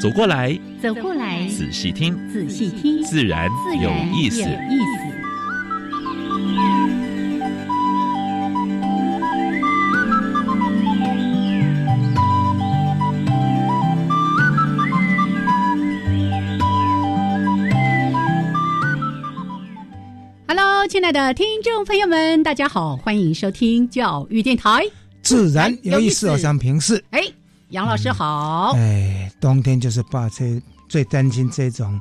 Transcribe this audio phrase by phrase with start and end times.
[0.00, 3.50] 走过来，走过来，仔细听，仔细听，自然
[3.80, 4.42] 有意思。
[20.88, 24.82] 亲爱的听众朋友们，大家好，欢迎收听教育电台。
[25.22, 27.02] 自然有意思，我想平视。
[27.10, 27.22] 哎，
[27.70, 28.72] 杨老师好。
[28.76, 32.00] 哎，冬天就是怕这最担心这种，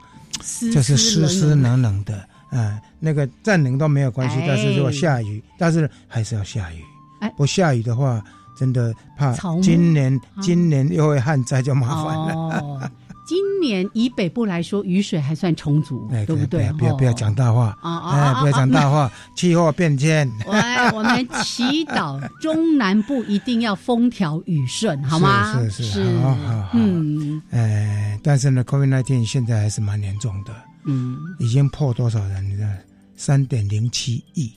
[0.73, 2.27] 就是湿湿冷冷的。
[2.49, 6.83] 啊，那个再冷都没有关系，但是如果下雨，但是还是要下雨。
[7.21, 8.23] 哎，不下雨的话，
[8.57, 12.91] 真的怕今年今年又会旱灾，就麻烦了。
[13.29, 16.67] 今年以北部来说，雨水还算充足，对不对？
[16.79, 18.09] 不要不要讲大话啊！
[18.09, 20.27] 哎，不要讲大话，气候变迁。
[20.49, 25.53] 来，我们祈祷中南部一定要风调雨顺， 好吗？
[25.69, 26.69] 是是是，好好好。
[26.73, 30.51] 嗯，哎，但是呢，COVID nineteen 现在还是蛮严重的。
[30.85, 32.49] 嗯，已经破多少人？
[32.49, 32.83] 你看，
[33.15, 34.51] 三点零七亿，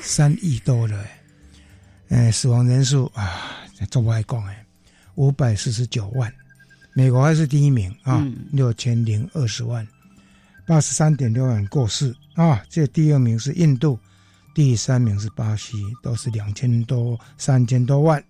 [0.00, 0.96] 三亿多了。
[2.10, 3.34] 哎，死亡人数啊，
[3.90, 4.64] 做外公哎，
[5.16, 6.32] 五百四十九万。
[6.94, 9.86] 美国还是第一名啊，六千零二十万，
[10.66, 12.62] 八十三点六万过世啊。
[12.68, 13.98] 这第二名是印度，
[14.54, 18.22] 第三名是巴西，都是两千多、三千多万。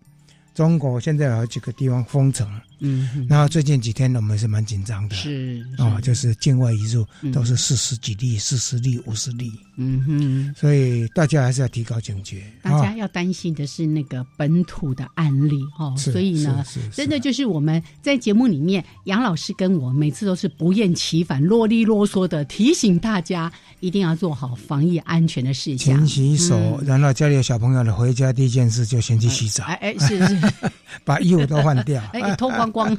[0.55, 2.49] 中国现在有几个地方封城。
[2.83, 12.43] 嗯，然后最近几天我们是蛮紧张的，是啊，就是境外移入都是四十几例、四十例、五十例，嗯哼，所以大家还是要提高警觉。
[12.61, 30.41] 大家要担心的是那个本土的案例哦，所以呢，真的就是我们在节目里面，杨老师跟我每次都是不厌其烦、啰里啰嗦的提醒大家，一定要做好防疫安全的事情，勤洗手，然后家里有小朋友的，回家第一件事就先去洗澡，哎哎，是是，
[31.05, 32.72] 把衣服都换掉， 哎，脱光。
[32.73, 32.97] 光，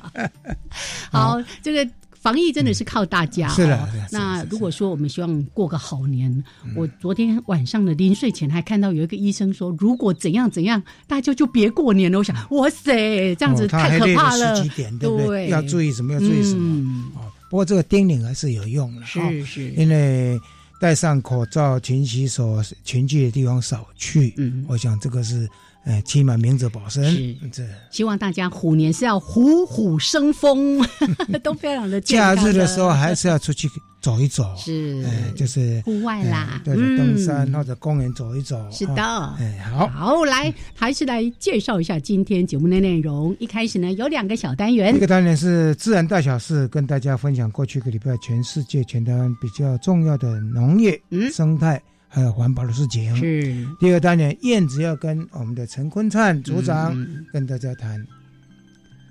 [1.10, 3.48] 好，这个防疫真的是靠大家。
[3.48, 6.44] 是的，那如果说我们希望过个好年，
[6.76, 12.18] 我昨天晚上的临睡前还看到有一个医生说，如果怎样怎样，大家就别过年了。
[12.18, 14.62] 我想，哇塞，这样子太可怕了。
[15.00, 16.12] 对不对，要注意什么？
[16.12, 17.10] 要注意什么？
[17.16, 19.06] 哦，不过这个叮咛还是有用的。
[19.06, 20.38] 是是，因为
[20.78, 24.34] 戴上口罩、勤洗手、群聚的地方少去。
[24.36, 25.48] 嗯，我想这个是。
[25.84, 27.02] 哎，起码明哲保身，
[27.50, 27.64] 这。
[27.90, 30.78] 希望大家虎年是要虎虎生风，
[31.42, 32.00] 都非常的。
[32.02, 33.66] 假日的时候还是要出去
[34.00, 38.62] 走一走，是，哎，就是户外啦，对，登山或者公园走一走。
[38.70, 39.02] 是的，
[39.38, 43.34] 哎，好，好，来，还是来介绍一下今天节目的内容。
[43.38, 51.00] 一开始呢，有两个小单元，一个单元是自然大小事，跟大家分享过去一个礼拜全世界全台湾比较重要的农业、
[51.32, 51.80] 生态。
[52.12, 53.16] 还有环保的事情。
[53.16, 56.94] 是第二单元，燕子要跟我们的陈坤灿组长
[57.32, 58.04] 跟大家谈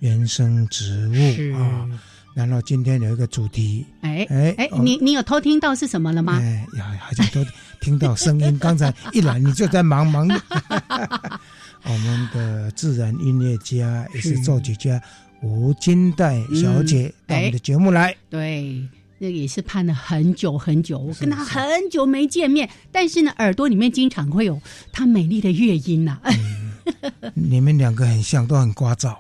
[0.02, 1.88] 原生植物啊。
[2.36, 6.38] 然后今天有一个主题，哎哎哎，你你有偷听到是什么了吗？
[6.40, 7.44] 哎呀，好像都
[7.82, 8.58] 听到声音。
[8.60, 10.28] 刚才一来你就在忙忙。
[11.84, 15.02] 我们的自然音乐家也是作曲家
[15.42, 18.16] 吴金代小姐到我们的节目来。
[18.30, 18.82] 对。
[19.20, 24.60] 那也是盼了很久很久，我跟他很久没见面，但是呢，耳朵里面经常会有
[24.92, 26.18] 他美丽的乐音呐。
[27.36, 29.16] 你们两个很像，都很聒噪。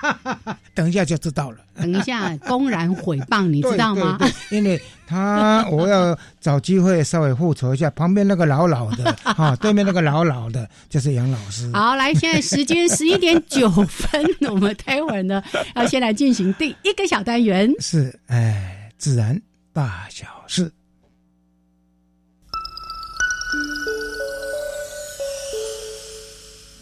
[0.74, 1.58] 等一下就知道了。
[1.74, 4.18] 等一下，公然毁谤，你知道吗？
[4.50, 7.88] 因为他，我要找机会稍微复仇一下。
[7.90, 11.70] 旁边那个老老的， 啊，对面那个老老的，就是杨老师。
[11.72, 15.42] 好，来，现在时间十一点九分，我们待会儿呢，
[15.76, 17.72] 要先来进行第一个小单元。
[17.80, 18.74] 是，哎。
[18.98, 19.40] 自然
[19.72, 20.72] 大小事，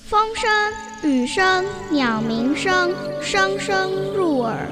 [0.08, 0.50] 风声、
[1.02, 2.90] 雨声、鸟鸣声，
[3.20, 4.66] 声声入耳。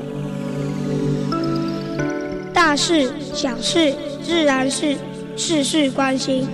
[2.55, 4.97] 大事、小事、自然事，
[5.37, 6.49] 事事关心。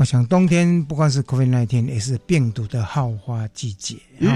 [0.00, 4.32] 我想冬天不管是 COVID 那一也是病毒的好发季节啊。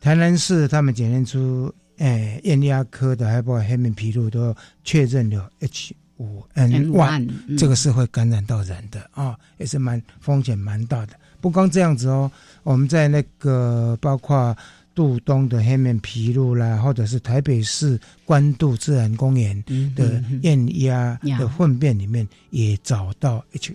[0.00, 4.52] 台南市他们检验出诶，咽压科的还包括黑面皮鹭都
[4.82, 11.12] 确认了 H 五 N one，这个是会感染到人的啊，也是蛮风险蛮大的。
[11.40, 12.28] 不光这样子哦，
[12.64, 14.56] 我们在那个包括
[14.96, 19.62] 杜东的黑面皮鹭啦，或者是台北市关渡自然公园
[19.94, 23.72] 的咽压的粪便里面也找到 H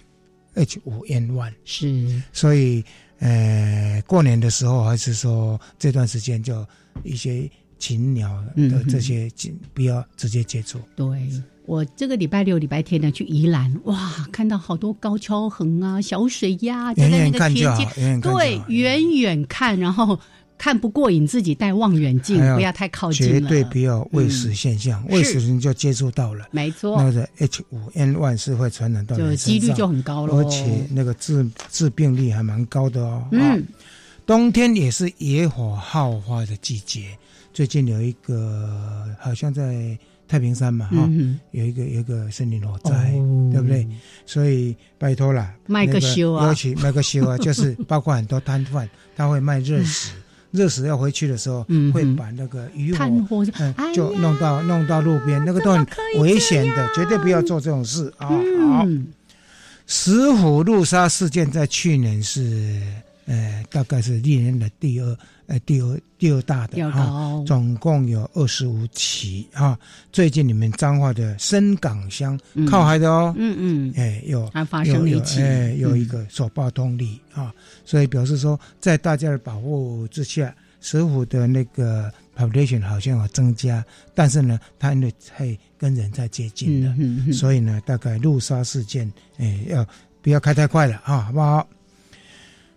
[0.54, 2.84] H 五 N one，是，所以
[3.20, 6.66] 呃，过年的时候还是说这段时间就
[7.04, 7.50] 一些。
[7.80, 9.30] 禽鸟的这些，
[9.74, 10.80] 不要直接接触。
[10.96, 11.30] 对
[11.66, 17.78] 我这个礼拜六、礼拜天呢，去宜兰，哇，看到好多高跷横啊、小水鸭，远远看就好。
[18.22, 20.18] 对，远远看，然后
[20.58, 26.48] 看不过瘾，自己带望远镜，不要太靠近绝对不要喂食现象，喂食人就接触到了。
[26.52, 33.28] 没错，那个 H 五 N one 是会传染到，就几率就很高了，而且那个致致病率还蛮高的哦。
[33.32, 33.64] 嗯，
[34.26, 37.18] 冬天也是野火好发的季节。
[37.52, 39.96] 最近有一个，好像在
[40.28, 41.08] 太平山嘛，哈，
[41.52, 43.12] 有一个有一个森林火灾，
[43.52, 43.88] 对不对？
[44.26, 50.14] 所以拜托了，卖个修啊，尤其卖个修啊，就是 包括很多摊贩，他会卖热食，
[50.54, 53.06] 热死要回去的时候，会把那个渔火
[53.94, 55.86] 就弄到弄到路边，那个都很
[56.20, 58.28] 危险的，绝对不要做这种事啊！
[58.28, 58.88] 好，
[59.88, 62.80] 石虎路杀事件在去年是，
[63.26, 65.18] 呃，大概是历年的第二。
[65.48, 69.78] 呃，第二第二大的哈，总共有二十五起哈。
[70.12, 77.54] 最近你们彰化的深港乡靠海的哦，嗯嗯，哎，有还发生一起，哎，有一个所报通力啊，
[77.84, 83.84] 所以表示说，在大家的保护之下，石虎的那个 population 好像有增加，
[84.16, 89.86] 但是呢，它因为太跟人在接近了，所以呢，大概路杀事件，哎，要
[90.22, 91.24] 不要开太快了啊？
[91.24, 91.68] 好不好？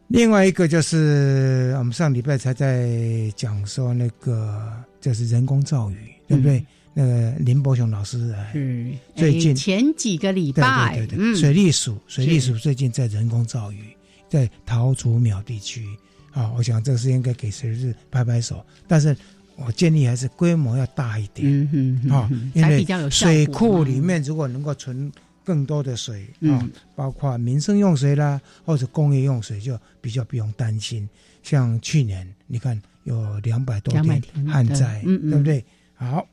[0.09, 2.89] 另外一个就是我们上礼拜才在
[3.35, 5.97] 讲说那个就是人工造雨，
[6.29, 6.65] 对不对？
[6.95, 13.97] 那个林伯雄老师嗯，最近前几个礼拜，对对对，水利署水利署最近在人工造雨，
[14.29, 15.85] 在桃竹苗地区
[16.33, 19.15] 啊，我想这个是应该给水利拍拍手，但是
[19.57, 25.11] 我建议还是规模要大一点，嗯嗯啊，因为水库里面如果能够存。
[25.47, 31.09] 更多的水啊，包括民生用水啦，或者工业用水，就比较不用担心。
[31.45, 35.65] 像去年，你看有两百多天旱灾，对不对？
[35.95, 36.27] 好，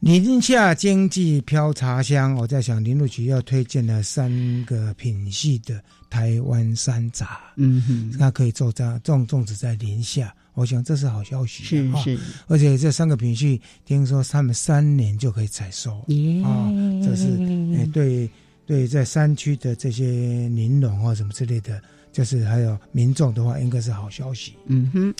[0.00, 4.30] 宁夏经济飘茶香，我在想林路局要推荐了三
[4.66, 10.32] 个品系的台湾山茶，嗯哼，它可以做这样种种植在宁夏。
[10.58, 12.18] 我想这是好消息，是是，
[12.48, 15.98] 而且这三个品系听说他们三年就可以采收，
[16.44, 16.66] 啊，
[17.00, 17.28] 这是
[17.76, 18.28] 诶对
[18.66, 21.80] 对，在山区的这些林农或什么之类的，
[22.12, 24.54] 就是还有民众的话，应该是好消息。
[24.66, 25.14] 嗯哼，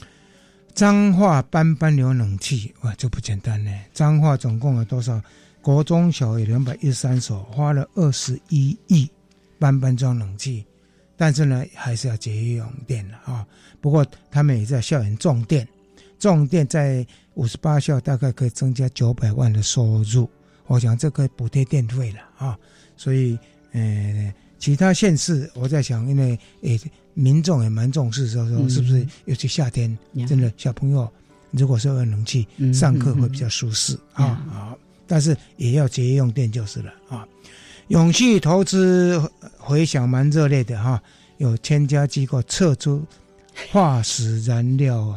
[0.74, 3.70] 彰化班班有冷气，哇，这不简单呢。
[3.94, 5.22] 彰化总共有多少？
[5.62, 9.08] 国中小有两百一十三所，花了二十一亿，
[9.56, 10.64] 班班装冷气。
[11.18, 13.44] 但是呢，还是要节约用电的啊。
[13.80, 15.66] 不过他们也在校园种电，
[16.18, 17.04] 种电在
[17.34, 20.30] 五十八校大概可以增加九百万的收入。
[20.68, 22.56] 我想这个补贴电费了啊。
[22.96, 23.36] 所以，
[23.72, 26.80] 呃，其他县市我在想，因为诶，
[27.14, 29.06] 民众也蛮重视，说说是不是？
[29.24, 31.08] 尤其夏天，真的小朋友
[31.50, 34.24] 如果说有冷气，上课会比较舒适啊。
[34.24, 34.76] 啊，
[35.06, 37.26] 但是也要节约用电就是了啊。
[37.88, 39.18] 永续投资
[39.68, 40.98] 回响蛮热烈的哈，
[41.36, 43.04] 有千家机构撤出
[43.70, 45.14] 化石燃料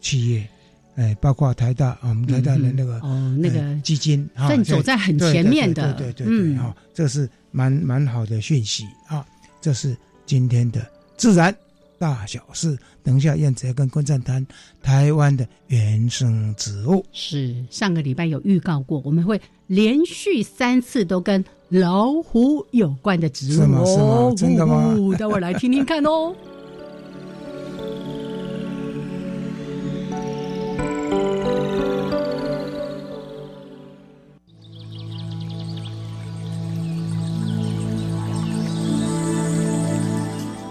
[0.00, 0.48] 企业，
[0.94, 9.26] 哎，包括台大啊，我们台大的那个哦那个基金，正走在很前面的，对对对对，哈，这是蛮蛮好的讯息啊。
[9.60, 11.52] 这是今天的自然
[11.98, 14.46] 大小事，等一下燕子要跟观众谈
[14.80, 17.04] 台湾的原生植物。
[17.12, 21.44] 是上个礼拜有预告过，我们会连续三次都跟。
[21.70, 24.92] 老虎有关的植物哦，真的吗？
[25.16, 26.34] 待会儿来听听看哦。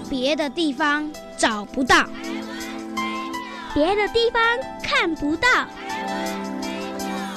[0.09, 2.05] 别的地方找不到，
[3.73, 4.41] 别的地方
[4.83, 5.47] 看不到，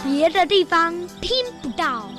[0.05, 1.31] 别的地方听
[1.63, 2.12] 不到。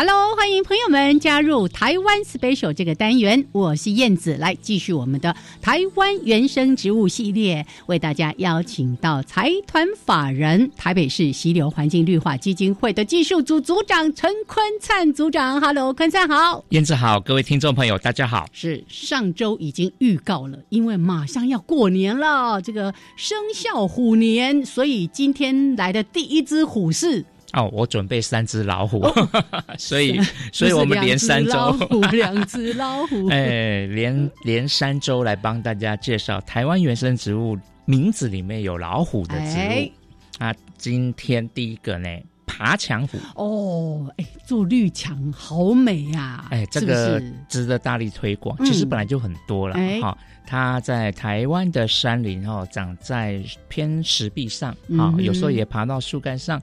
[0.00, 15.60] Hello，欢迎朋友们加入台湾 Special 这个单元，我是燕子，来继续我们的台湾原生植物系列，为大家邀请到财团法人台北市溪流环境绿化基金会的技术组组长陈坤灿组长。
[15.60, 18.46] Hello，坤灿好，燕子好，各位听众朋友大家好。
[18.52, 27.24] 是上周已经预告了，因为马上要过年了，这个生肖虎年，所以今天来的第一只虎是。
[27.52, 29.02] 哦，我准备三只老虎，
[29.78, 30.20] 所以，
[30.52, 31.72] 所以我们连三周，
[32.12, 40.42] 两只老虎，哎，连连三周来帮大家介绍台湾原生植物名字里面有老虎的植物。
[40.44, 40.54] 啊。
[40.76, 42.08] 今天第一个呢，
[42.46, 43.18] 爬墙虎。
[43.34, 48.56] 哦，哎，做绿墙好美呀，哎，这个值得大力推广。
[48.64, 56.62] 其实本来就很多了哈，它在台湾的山林哦，长在偏石壁上啊，有时候也爬到树干上。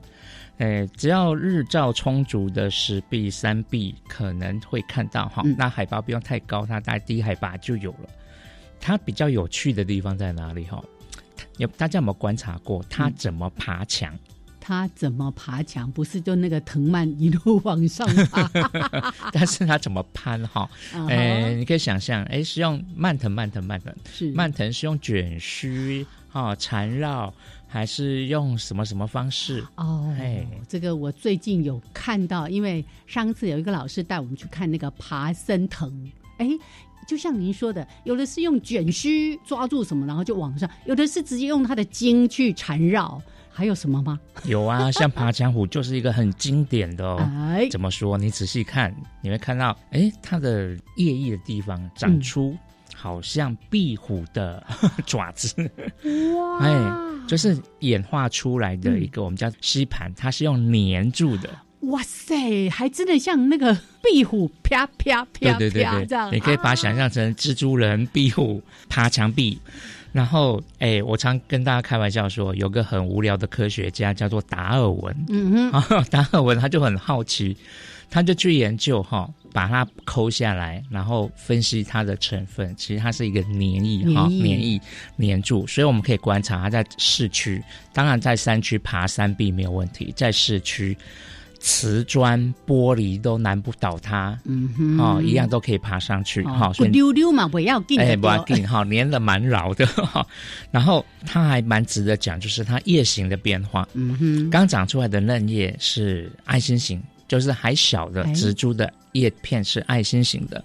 [0.57, 5.43] 诶，只要日照充足的石壁、山壁，可能会看到哈。
[5.57, 8.09] 那海拔不用太高，它在低海拔就有了。
[8.79, 10.81] 它比较有趣的地方在哪里哈？
[11.57, 14.17] 有大家有没有观察过它怎么爬墙？
[14.59, 15.91] 它怎么爬墙？
[15.91, 18.49] 不是就那个藤蔓一路往上爬？
[19.31, 20.69] 但是它怎么攀哈？
[21.09, 27.33] 诶，你可以想象，诶，是用蔓藤、蔓藤、蔓藤，是蔓藤是用卷须哈缠绕。
[27.75, 30.15] 还是用什么什么方式哦？
[30.17, 36.47] 哎，这个我最近有看到，因为上次有一个老师带我们去看那个爬升藤，哎，
[37.05, 43.21] 就像您说的，有的是用卷须抓住什么，然后就往上；有的是直接用它的茎去缠绕。
[43.51, 44.17] 还有什么吗？
[44.45, 47.17] 有啊，像爬墙虎就是一个很经典的哦。
[47.51, 48.17] 哎，怎么说？
[48.17, 52.57] 你仔细看，你会看到，哎，它的叶翼的地方长出。
[53.05, 54.65] 好像壁虎的
[55.05, 55.53] 爪子，
[56.35, 56.57] 哇！
[56.57, 56.91] 哎，
[57.27, 61.47] 就是演化出来的一个我们叫吸盘，它是用粘住的。
[61.81, 66.33] 哇塞，还真的像那个壁虎啪啪啪啪这样。
[66.33, 68.59] 你可以把它想象成蜘蛛人、壁虎
[68.89, 69.59] 爬墙壁。
[70.11, 75.15] 然后，哎，我常跟大家开玩笑说，有个很无聊的科学家叫做达尔文。
[75.29, 77.55] 嗯哼， 达尔文他就很好奇，
[78.09, 79.29] 他就去研究哈。
[79.55, 82.75] 把它抠下来，然后分析它的成分。
[82.75, 84.81] 其实它是一个粘液哈，粘液
[85.17, 87.63] 粘住，所以我们可以观察它在市区。
[87.93, 90.97] 当然，在山区爬山壁没有问题，在市区
[91.57, 94.37] 瓷砖玻璃都难不倒它。
[94.43, 96.43] 嗯哼，哦，一样都可以爬上去。
[96.43, 99.85] 哈，不溜溜嘛，不要紧，哎，不要紧哈，粘的蛮牢的。
[100.03, 100.27] 哈，
[100.69, 103.87] 然后它还蛮值得讲，就是它叶形的变化。
[103.93, 107.01] 嗯哼，刚长出来的嫩叶是爱心型。
[107.27, 110.63] 就是还小的植株的叶片是爱心型的，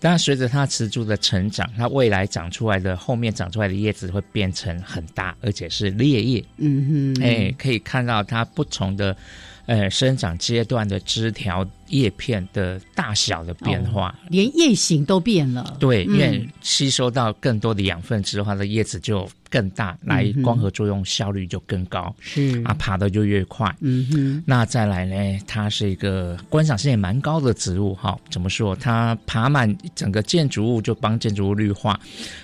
[0.00, 6.44] 但随着它植株的成长，它未来长出来的后面长出来的叶子会变成很大，而且是裂叶。
[6.56, 9.16] 嗯哼，哎，可以看到它不同的
[9.66, 11.68] 呃生长阶段的枝条。
[11.88, 15.74] 叶片的大小的变化，连叶形都变了。
[15.80, 22.14] 对，因为吸收到更多的养分之后，它的叶子就更大，来光合作用效率就更高。
[22.20, 23.74] 是啊，爬的就越快。
[23.80, 24.44] 嗯哼。
[24.46, 25.40] 那再来呢？
[25.46, 27.94] 它是一个观赏性也蛮高的植物。
[27.94, 28.76] 哈，怎么说？
[28.76, 31.98] 它爬满整个建筑物，就帮建筑物绿化。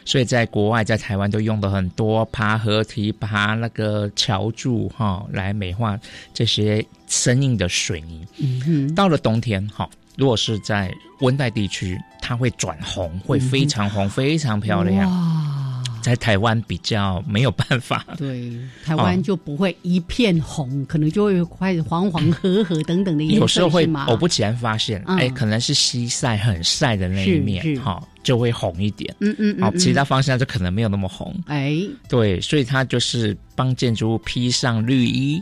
[0.07, 6.01] 所以在国外，在台湾都用的很多，爬河堤、爬那个桥柱，哈，来美化
[6.33, 8.27] 这些生硬的水泥。
[8.39, 8.95] 嗯哼。
[8.95, 9.35] 到了冬。
[9.35, 15.11] 冬天哈，如果是在温带地区，它会转红，会非常红，非常漂亮。
[16.05, 18.53] 在台湾比较没有办法，对，
[18.85, 23.41] 台湾就不会一片红，可能就会开始黄黄褐褐等等的颜色。
[23.41, 28.07] 有时候会偶不其然发现，哎，可能是西晒很晒的那一面，哈。
[28.25, 31.77] 就会红一点，嗯嗯，好，其他方向就可能没有那么红，哎，
[32.09, 35.41] 对，所以它就是帮建筑物披上绿衣，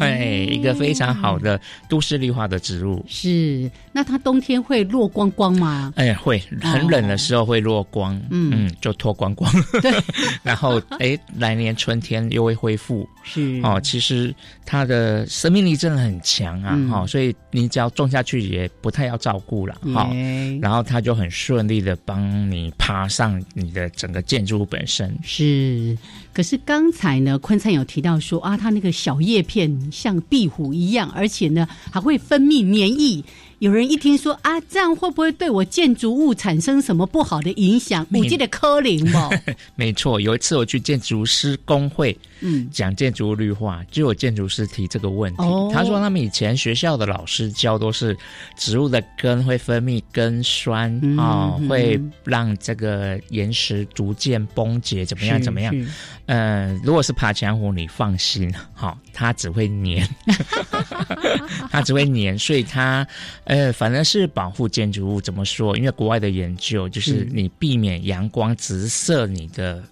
[0.00, 1.58] 哎， 一个非常好的
[1.88, 3.02] 都市绿化的植物。
[3.08, 5.92] 是，那它冬天会落光光吗？
[5.96, 8.48] 哎，会，很冷的时候会落光，嗯。
[8.50, 9.92] 嗯，就脱光光， 对，
[10.42, 14.34] 然后哎，来年春天又会恢复，是，哦，其实
[14.66, 20.10] 它的生命力真的很强啊，哈，所以你只要种下去也不太要照顾了，哈，
[20.60, 21.96] 然后它就很顺利的。
[22.08, 25.94] 帮你爬上你的整个建筑物本身是，
[26.32, 33.22] 可是刚才呢，坤灿有提到说啊，它那个小叶片像壁虎一样，而且呢还会分泌粘液。
[33.58, 38.06] 有人一听说啊，这样会不会对我建筑物产生什么不好的影响？
[38.12, 39.30] 我记得柯林哦，
[39.74, 45.42] 没错，有一次我去建筑师工会，嗯，讲建筑物绿化，就有建筑师提这个问题。
[45.72, 48.16] 他说他们以前学校的老师教都是
[48.56, 55.40] 植物的根会分泌根酸啊，会会让这个岩石逐渐崩解，怎么样？
[55.40, 55.74] 怎么样？
[56.26, 60.06] 呃，如果是爬墙虎，你放心，好，它只会粘，
[61.70, 63.06] 它只会粘，所以它
[63.48, 65.20] 呃，反正是保护建筑物。
[65.20, 65.76] 怎么说？
[65.76, 69.82] 因为国外的研究就是你避免阳光直射你的。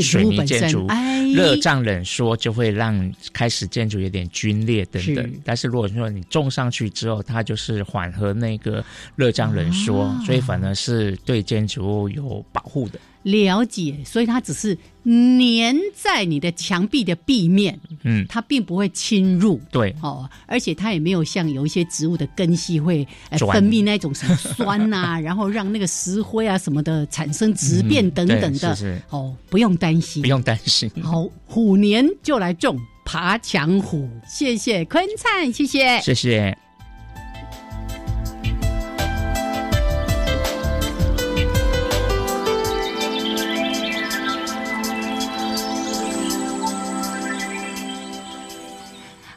[0.00, 0.88] 水泥建筑
[1.34, 8.82] 热胀冷缩就会让开始建筑有点龟裂等等，但是如果说你种上去之后，它就是缓和那个
[9.16, 12.98] 热胀冷缩，所以反而是对建筑物有保护的。
[13.22, 23.06] 了解，所以它只是粘在你的墙壁的壁面，嗯，它并不会侵入，对，哦，而且它也没有像有一些植物的根系会
[23.52, 30.90] 分泌那种什么酸呐， 然后让那个石灰啊什么的产生质变等等的，哦，不用担心，不用担心。
[31.02, 36.61] 好，虎年就来种爬墙虎，谢谢坤灿，谢谢，谢谢。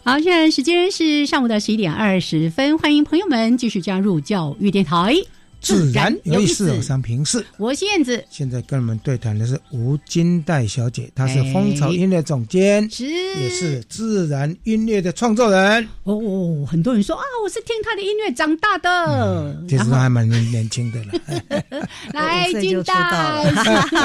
[0.08, 5.16] 好，现在时间是上午的十一点二十分，欢迎朋友们继续加入教育电台。
[5.60, 8.24] 自然有意思，我三平视，我是燕子。
[8.30, 15.90] 现在跟我们对谈的是吴金代小姐，她是蜂巢音乐总监，是也是自然音乐的创作人。
[16.04, 21.88] 哦，很多人说啊，我是听她的音乐长大的，其实她还蛮年轻的了。
[22.14, 23.44] 来，金代，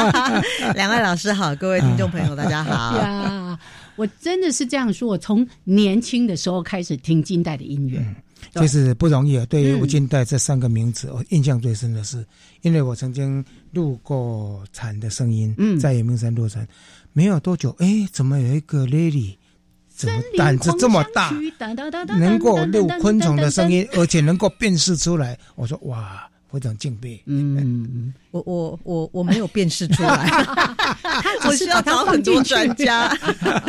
[0.74, 3.58] 两位老师好，各位听众朋友大家好 呀。
[4.00, 8.02] 我真的是这样说，我从年轻的时候开始听金代的音乐，
[8.54, 9.44] 就是不容易啊。
[9.44, 12.24] 对于吴金代这三个名字，我印象最深的是，
[12.62, 16.66] 因为我曾经录过蝉的声音，嗯在阳明山录蝉，
[17.12, 19.34] 没有多久，哎，怎么有一个 lady，
[19.94, 21.30] 怎么胆子这么大，
[22.18, 25.38] 能够录昆虫的声音，而且能够辨识出来？
[25.56, 26.29] 我说哇。
[26.52, 27.22] 非常敬佩。
[27.26, 30.28] 嗯，我我我我没有辨识出来，
[31.46, 33.08] 我是要找很多专家。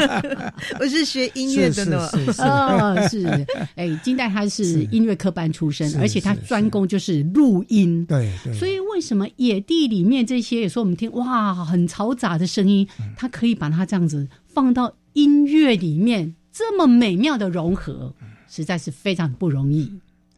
[0.80, 2.10] 我是学音乐的呢。
[2.40, 3.26] 哦，是。
[3.76, 8.06] 哎，金代他是音乐科班出身，而且他专攻就是录音。
[8.06, 8.54] 对对。
[8.54, 18.14] 所以为什么野地里面这些有时候我们听哇很嘈杂的声音，他可以把它这样子放到音乐里面，这么美妙的融合，
[18.50, 19.92] 实在是非常不容易。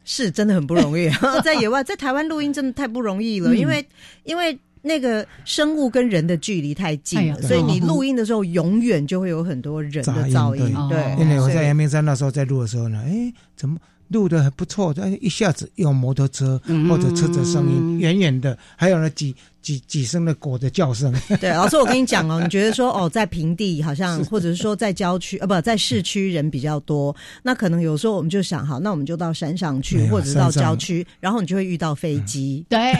[0.04, 1.10] 是真的很不容易，
[1.44, 3.84] 在野外，在台湾录音真的太不容易了，因为
[4.24, 10.74] 因为那个生物跟人的距离太近了，所以你录音的时候永远就会有很多人的噪音。
[10.88, 13.78] 对，因为我在阳明山那时候在录的时候呢，哎，怎么？
[14.08, 21.12] 录的还不错，但一下子用摩托车或者车子声音远远的，还有那几几几声的狗的叫声。
[21.40, 32.64] 对，老师，我跟你讲哦，你觉得说哦，在平地好像， 或者是说在郊区呃，不在市区人比较多，那可能有时候我们就想，好，那我们就到山上去，或者是到郊区，然后你就会遇到飞机。
[32.68, 32.92] 对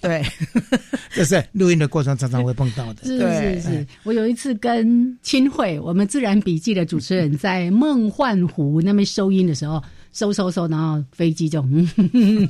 [0.00, 0.24] 对，
[1.14, 3.04] 这是录音的过程常常会碰到的。
[3.04, 9.82] 是是是，我有一次跟清慧，我们自然笔记的主持人在梦幻湖那边收音的时候。
[10.12, 11.86] 收收收，然后飞机就嗯，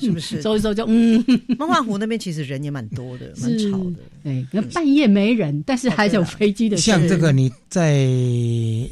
[0.01, 0.43] 是不是？
[0.43, 1.25] 收一收就嗯。
[1.59, 3.97] 梦幻湖那边其实人也蛮多的，蛮吵的。
[4.25, 6.77] 哎，那半夜没人，但是还有飞机的。
[6.77, 8.05] 像这个，你在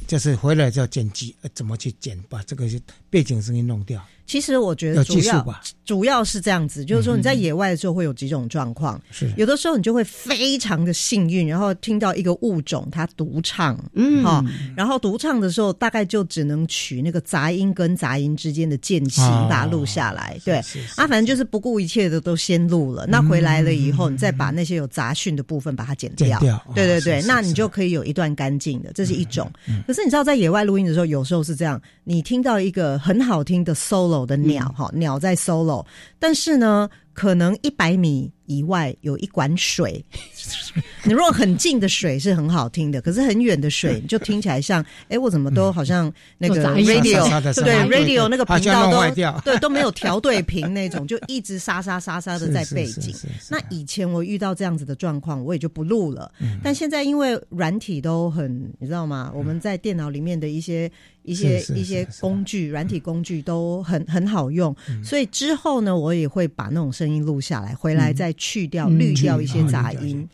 [0.07, 2.67] 就是回来就要剪辑，怎么去剪，把这个
[3.11, 4.05] 背景声音弄掉。
[4.31, 5.45] 其实我觉得主要
[5.85, 14.45] 主要是这样子，就是说你在野外的时候会有几种状况，是有的时候你就会非常的幸运，然后听到一个物种它独唱，嗯，哈，
[14.77, 20.59] 然后独唱的时候大概就只能取那个杂音跟杂音之间的间隙把它录下来，对，
[20.95, 26.39] 啊，反正就是不顾一切的都先录了，那回来了以后你再把那些有杂讯的部分把它剪掉，
[26.73, 29.51] 对对对，那你就可以有一段干净的，这是一种。
[29.89, 34.20] 可是你知道在野外录音的时候，有时候是这样，你听到一个很好听的 solo。
[34.27, 35.85] 的鸟哈，鸟在 solo，
[36.19, 38.33] 但是呢，可能一百米。
[38.51, 40.05] 以外有一管水，
[41.07, 53.15] 你如果很近的水是很好听的，可是很远的水 就听起来像，哎，我怎么都好像那个 radio 对 radio 那个频道都对都没有 调对频那种，就一直沙沙沙沙的在背景。
[53.49, 56.33] 那以前我遇到这样子的状况，我也就不录了。
[56.61, 59.31] 但现在因为软体都很，你知道吗？
[59.33, 60.91] 我们在电脑里面的一些
[61.23, 68.35] 一些一些工具，软体工具都很很好用，所以之后呢，我也会把那种声音录下来，回来再。
[68.41, 70.27] 去掉、滤掉一些杂音。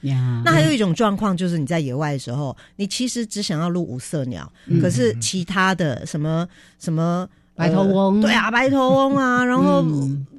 [0.45, 6.47] 那还有一种状况，就是你在野外的时候，你其实只想要录五色鸟，可是其他的什么
[6.79, 9.85] 什么白头翁，对啊，白头翁啊， 然后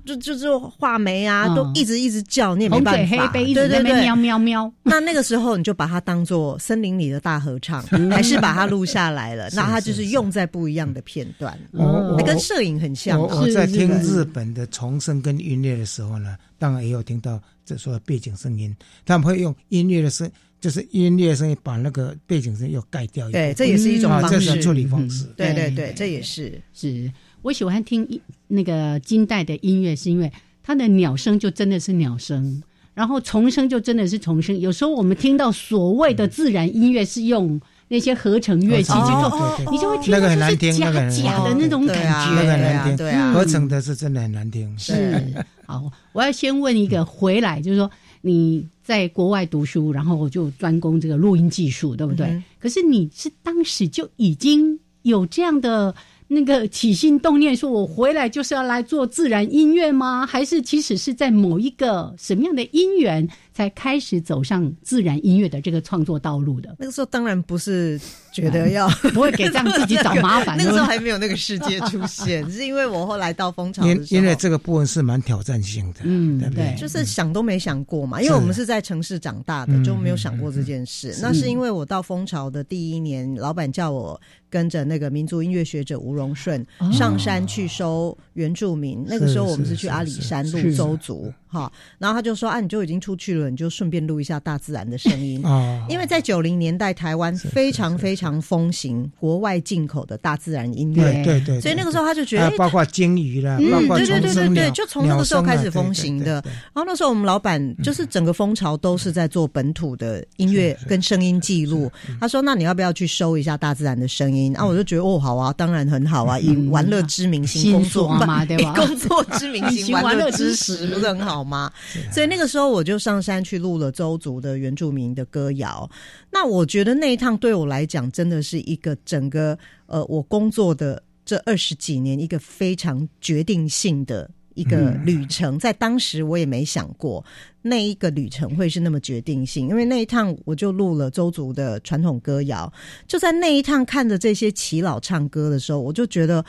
[0.05, 3.27] 就就就画眉啊，都一直一直叫，你也没办法。
[3.33, 4.71] 对对对，喵喵喵。
[4.83, 9.49] 那那个时候你就把它当做森林里的大合唱， 还是把它录下来了？
[9.53, 13.19] 那它就是用在不一样的片段，那跟摄影很像。
[13.19, 20.31] 我在听日本的重生跟音乐的时候呢，当然也有听到这说背景声音，他们会用音乐的声。
[20.59, 25.25] 就是音乐声音把那个背景声又盖掉，对，这也是一种方式处理方式。
[25.37, 27.11] 对对对，这也是是。
[27.43, 32.63] 我喜欢听那个金代的音乐，是因为它的鸟声就真的是鸟声，
[32.95, 34.59] 然后虫声就真的是虫声。
[34.59, 42.97] 有时候我们听到所谓的自然音乐是用那些合成乐器去做，你就会听到就是假假的那种感觉，那个很难听。
[42.97, 44.73] 对啊，合成的是真的很难听。
[44.77, 45.23] 是
[45.65, 47.89] 好，我要先问一个回来，就是说。
[48.21, 52.41] 你在国外读书，然后就专攻这个录音技术，对不对？
[52.59, 55.93] 可是你是当时就已经有这样的
[56.27, 60.25] 那个起心动念，说我回来就是要来做自然音乐吗？
[60.25, 63.25] 还是其实是在某一个什么样的因缘？
[63.57, 66.75] 才开始走上自然音乐的这个创作道路的。
[66.77, 67.99] 那个时候当然不是
[68.31, 70.55] 觉得要不会给这样自己找麻烦。
[70.59, 76.75] 那个时候还没有那个世界出现， 是因为我后来到蜂巢，因因为这个部分是蛮挑战性的，嗯，对不对？
[76.77, 81.17] 就是想都没想过嘛，因为我们是在城市长大的，就没有想过这件事。
[81.19, 89.03] 那是因为我到蜂巢的第一年，老板叫我跟着那个民族音乐学者吴荣顺上山去收原住民。
[89.07, 91.33] 那个时候我们是去阿里山路邹族。
[91.47, 95.85] 好，然后他就说啊，你就已经出去了，你就顺便录一下大自然的声音啊。
[95.89, 101.61] 因为在九零年代，台湾非常非常风行国外进口的大自然音乐，对对。
[101.61, 106.33] 所以那个时候他就觉得，包括鲸鱼啦，包括对对对对对，就从那个时候开始风行的。
[106.43, 111.91] 然后那时候我们老板就是整个风潮都是在做本土的音乐跟声音记录。
[112.19, 114.55] 他说，那你要不要去收一下大自然的声音？
[114.55, 118.73] 啊，我就觉得哦，好啊，当然很好啊，以玩乐之名行工作嘛， 对吧？
[118.75, 121.36] 工作之名行 玩乐之实，不是很好。
[121.37, 121.71] 好吗？
[122.11, 125.87] 所以那个时候我就上山去录了周族的原住民的歌谣。
[126.31, 135.59] 那我觉得那一趟对我来讲，真的是一个整个呃，我工作的这二十几年一个非常决定性的一个旅程。
[135.59, 137.23] 在当时我也没想过。
[137.67, 142.71] 那一个旅程会是那么决定性，因为那一趟我就录了周族的传统歌谣，
[143.05, 146.43] 就在那一趟看着这些耆老唱歌的时候，我就觉得，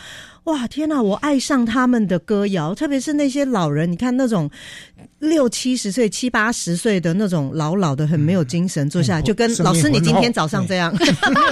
[0.44, 1.02] 哇，天哪！
[1.02, 4.48] 我爱上他们的歌谣，特别是那些老人，你看那种
[5.18, 11.04] 六七十岁、七八十岁的那种老老的，很没有精神，坐下来就跟老师你今天早上这样，没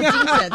[0.05, 0.51] 有精神，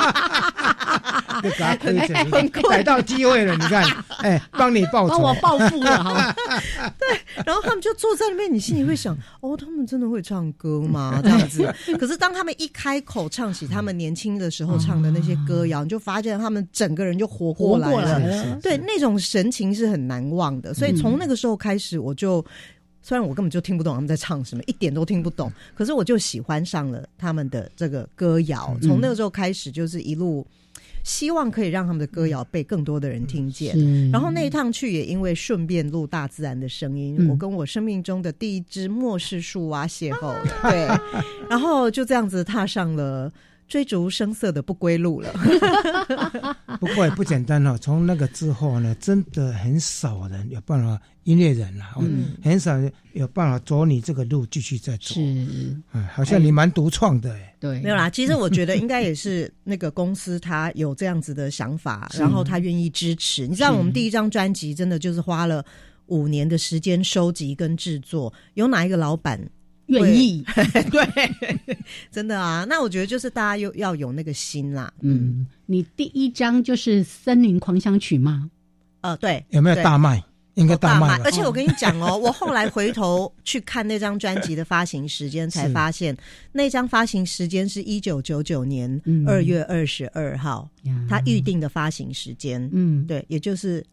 [2.32, 3.84] 很逮到机会了，你看，
[4.24, 6.36] 哎，帮你报，帮我报复了哈，
[6.97, 9.00] 对，然后他们就坐在那边，你心里会。
[9.01, 11.19] 想哦，他们真的会唱歌吗？
[11.23, 11.73] 这样子。
[11.97, 18.59] 可是当他们一开口唱起他们年轻的时候唱的那些歌谣，你就发现他们整个人就活过来了。
[18.61, 20.73] 对，那种神情是很难忘的。
[20.73, 22.45] 所以从那个时候开始，我就
[23.01, 28.77] 虽然我根本就听不懂他们在唱什么，一点都听不懂，可是我就喜欢上了他们的这个歌谣。
[28.81, 30.45] 从那个时候开始，就是一路。
[31.03, 33.75] 希望可以让他们的歌谣被更多的人听见。
[34.11, 40.45] 然后那一趟去也因为顺便录大自然的声音，我跟我生命中的第一只末世树蛙邂逅了。
[40.69, 40.87] 对，
[41.49, 43.31] 然后就这样子踏上了
[43.67, 45.33] 追逐声色的不归路了。
[46.79, 50.99] 不过也不简单哦，从那个之后呢，真的很少人有办法。
[51.23, 52.73] 音乐人啦，嗯，很少
[53.13, 55.21] 有办法走你这个路继续再走，是，
[55.93, 63.45] 嗯，好像你蛮独创的哎，对，没有啦，其实我觉得应该也是那个公司他有这样子的想法， 然后他愿意支持。
[63.47, 63.55] 你。
[63.55, 65.63] 知道，我们第一张专辑真的就是花了
[66.07, 69.39] 五年的时间收集跟制作，有哪一个老板
[69.86, 70.43] 愿意？
[70.89, 71.60] 对，
[72.12, 74.91] 真的啊，那我觉得就是大家又要有那个心啦。
[75.01, 78.49] 嗯，你第一张就是《森林狂想曲》吗？
[79.01, 80.23] 呃，对，有没有大卖？
[80.55, 86.15] 应该大卖，而且我跟你讲哦， 我后来回头去看那张专辑的发行时间，才发现
[86.51, 90.69] 那张发行时间是一九九九年二月二十二号，
[91.09, 93.83] 他预定的发行时间，嗯，对，也就是。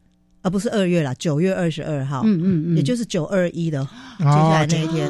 [0.48, 3.86] 而不是二月啦，九月二十二号，嗯嗯嗯，也就是九二一的
[4.18, 5.06] 接下来那一天，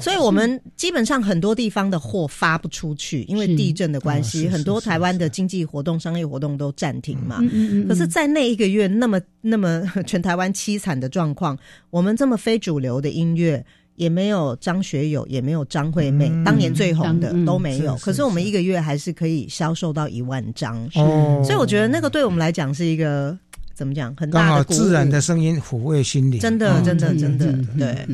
[0.00, 7.38] 所以我们基本上很多地方的货发不出去，因为地震的关系，很多台湾的经济活动、商业活动都暂停嘛。
[7.40, 7.88] 嗯嗯嗯。
[7.88, 11.56] 可是，在那一个月，那么那么全台湾凄惨的状况，
[11.90, 17.94] 我们这么非主流的音乐，也没有张学友，也没有张惠妹，当年最红的都没有。
[17.98, 20.84] 可是，我们一个月还是可以销售到一万张。
[20.96, 21.40] 哦。
[21.44, 23.38] 所以，我觉得那个对我们来讲是一个。
[23.74, 24.14] 怎么讲？
[24.16, 28.08] 很大的自然的声音抚慰心灵，真的，真的，真的，对，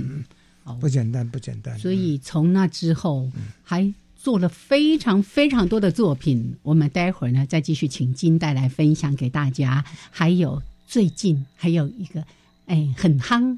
[0.80, 1.78] 不简单，不简单。
[1.78, 3.30] 所以从那之后，
[3.62, 6.56] 还做了非常非常多的作品。
[6.62, 9.84] 我们待会儿呢，再继续请金带来分享给大家。
[10.10, 12.24] 还有最近还有一个。
[12.66, 13.56] 哎，很夯，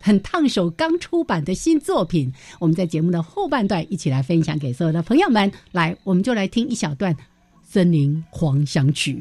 [0.00, 2.32] 很烫手，刚出版的新作品。
[2.58, 5.52] 我们在节目的后半段一起来分享给所有的朋友们。
[5.70, 7.14] 来，我们就来听一小段
[7.62, 9.14] 《森林狂想曲》。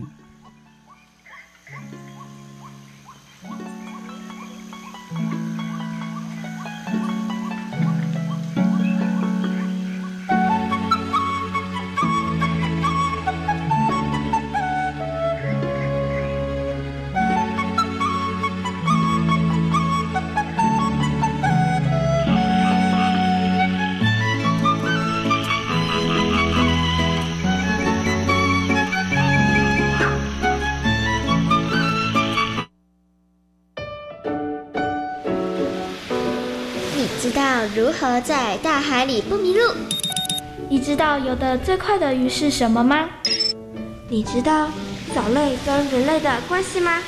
[37.73, 39.73] 如何在大海里不迷路？
[40.69, 43.10] 你知道游得最快的鱼是什么吗？
[44.08, 44.67] 你知道
[45.15, 46.99] 藻类跟人类的关系吗？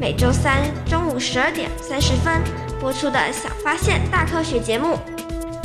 [0.00, 2.40] 每周三中午十二点三十分
[2.80, 4.96] 播出的小发现大科学节目，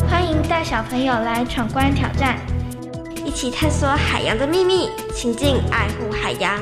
[0.10, 2.38] 欢迎带小朋友来闯关挑战，
[3.25, 6.62] 一起探索海洋的秘密，亲近爱护海洋。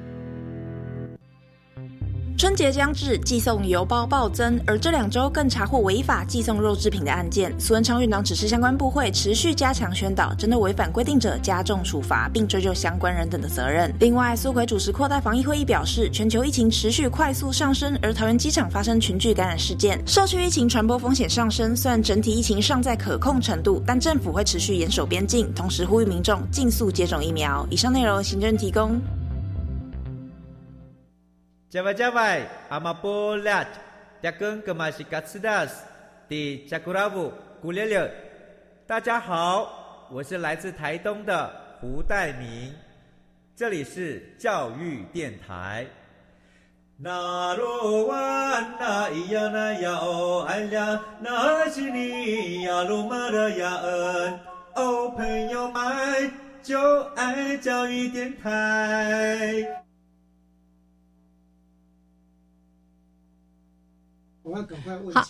[2.41, 7.53] 春节将至，寄送邮包暴增，而这两周更查获违法寄送肉制品的案件。
[7.59, 13.93] 苏文昌院长指示相关部会持续加强宣导，针对违反规定者加重处罚，并追究相关人等的责任。
[13.99, 21.77] 另外，苏奎主持扩大防疫会议表示，全球疫情持续快速上升，而桃园机场发生群聚感染事件，社区疫情传播风险上升。
[21.77, 27.63] 虽然整体疫情尚在可控程度，但政府会持续严守边境，同时呼吁民众尽速接种疫苗。
[27.69, 28.99] 以上内容，行政提供。
[31.71, 33.65] 加外加外，阿玛波拉，
[34.21, 35.85] 扎根格玛西卡斯达斯，
[36.27, 37.31] 的加古拉布
[37.61, 38.11] 古列列。
[38.85, 42.75] 大家好，我是来自台东的胡代明，
[43.55, 45.87] 这里是教育电台。
[46.97, 54.39] 那罗哇那咿呀那呀哦哎呀，那是你呀鲁玛的呀恩
[54.75, 59.80] 哦，朋友们就爱教育电台。
[65.13, 65.27] 好，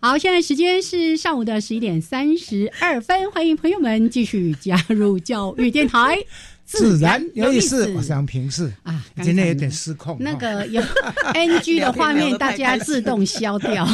[0.00, 6.18] 好，现在时间是上午的十一点三十二分，欢迎朋友们继续加入教育电台。
[6.66, 8.72] 自然有意思，我想平视。
[8.82, 10.16] 啊，今天有点失控。
[10.18, 10.82] 那个有
[11.32, 13.86] NG 的画面，大家自动消掉，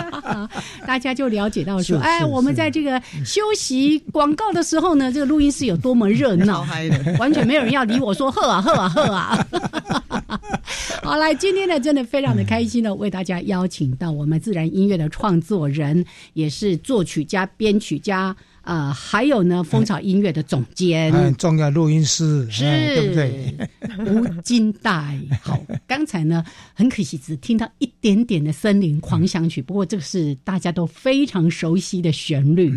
[0.86, 6.66] 大家就了解到说，哎，我们在这个休息广告的时候呢，这个录音室有多么热闹，
[7.18, 9.46] 完全没有人要理我说喝啊喝啊喝啊。
[11.10, 18.36] 好，来，今天呢，真的非常的开心呢，为大家邀请到我们自然音乐的创作人，也是作曲家、编曲家。
[18.62, 23.68] 呃，还有呢，蜂巢音乐的总监，很重要录音师，是，对不对？
[24.06, 25.18] 吴金代。
[25.42, 26.44] 好，刚才呢，
[26.74, 32.72] 很可惜只听到一点点的《森林狂想曲》，不过这个是大家都非常熟悉的旋律。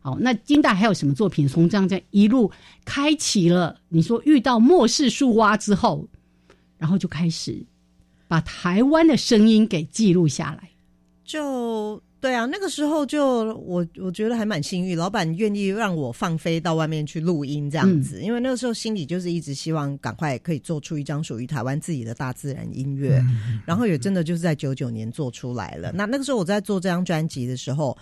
[0.00, 1.48] 好，那金代还有什么作品？
[1.48, 2.48] 从这样这样一路
[2.84, 6.06] 开启了，你说遇到末世树蛙之后，
[6.78, 7.60] 然后就开始
[8.32, 10.70] 把台湾的声音给记录下来，
[11.22, 12.02] 就。
[12.18, 23.20] 对啊，那个时候就我我觉得还蛮幸运，老板愿意让我放飞到外面去录音这样子，因为那个时候心里就是一直希望赶快可以做出一张属于台湾自己的大自然音乐，
[23.66, 25.90] 然后也真的就是在九九年做出来了。
[25.92, 27.94] 那那个时候我在做这张专辑的时候。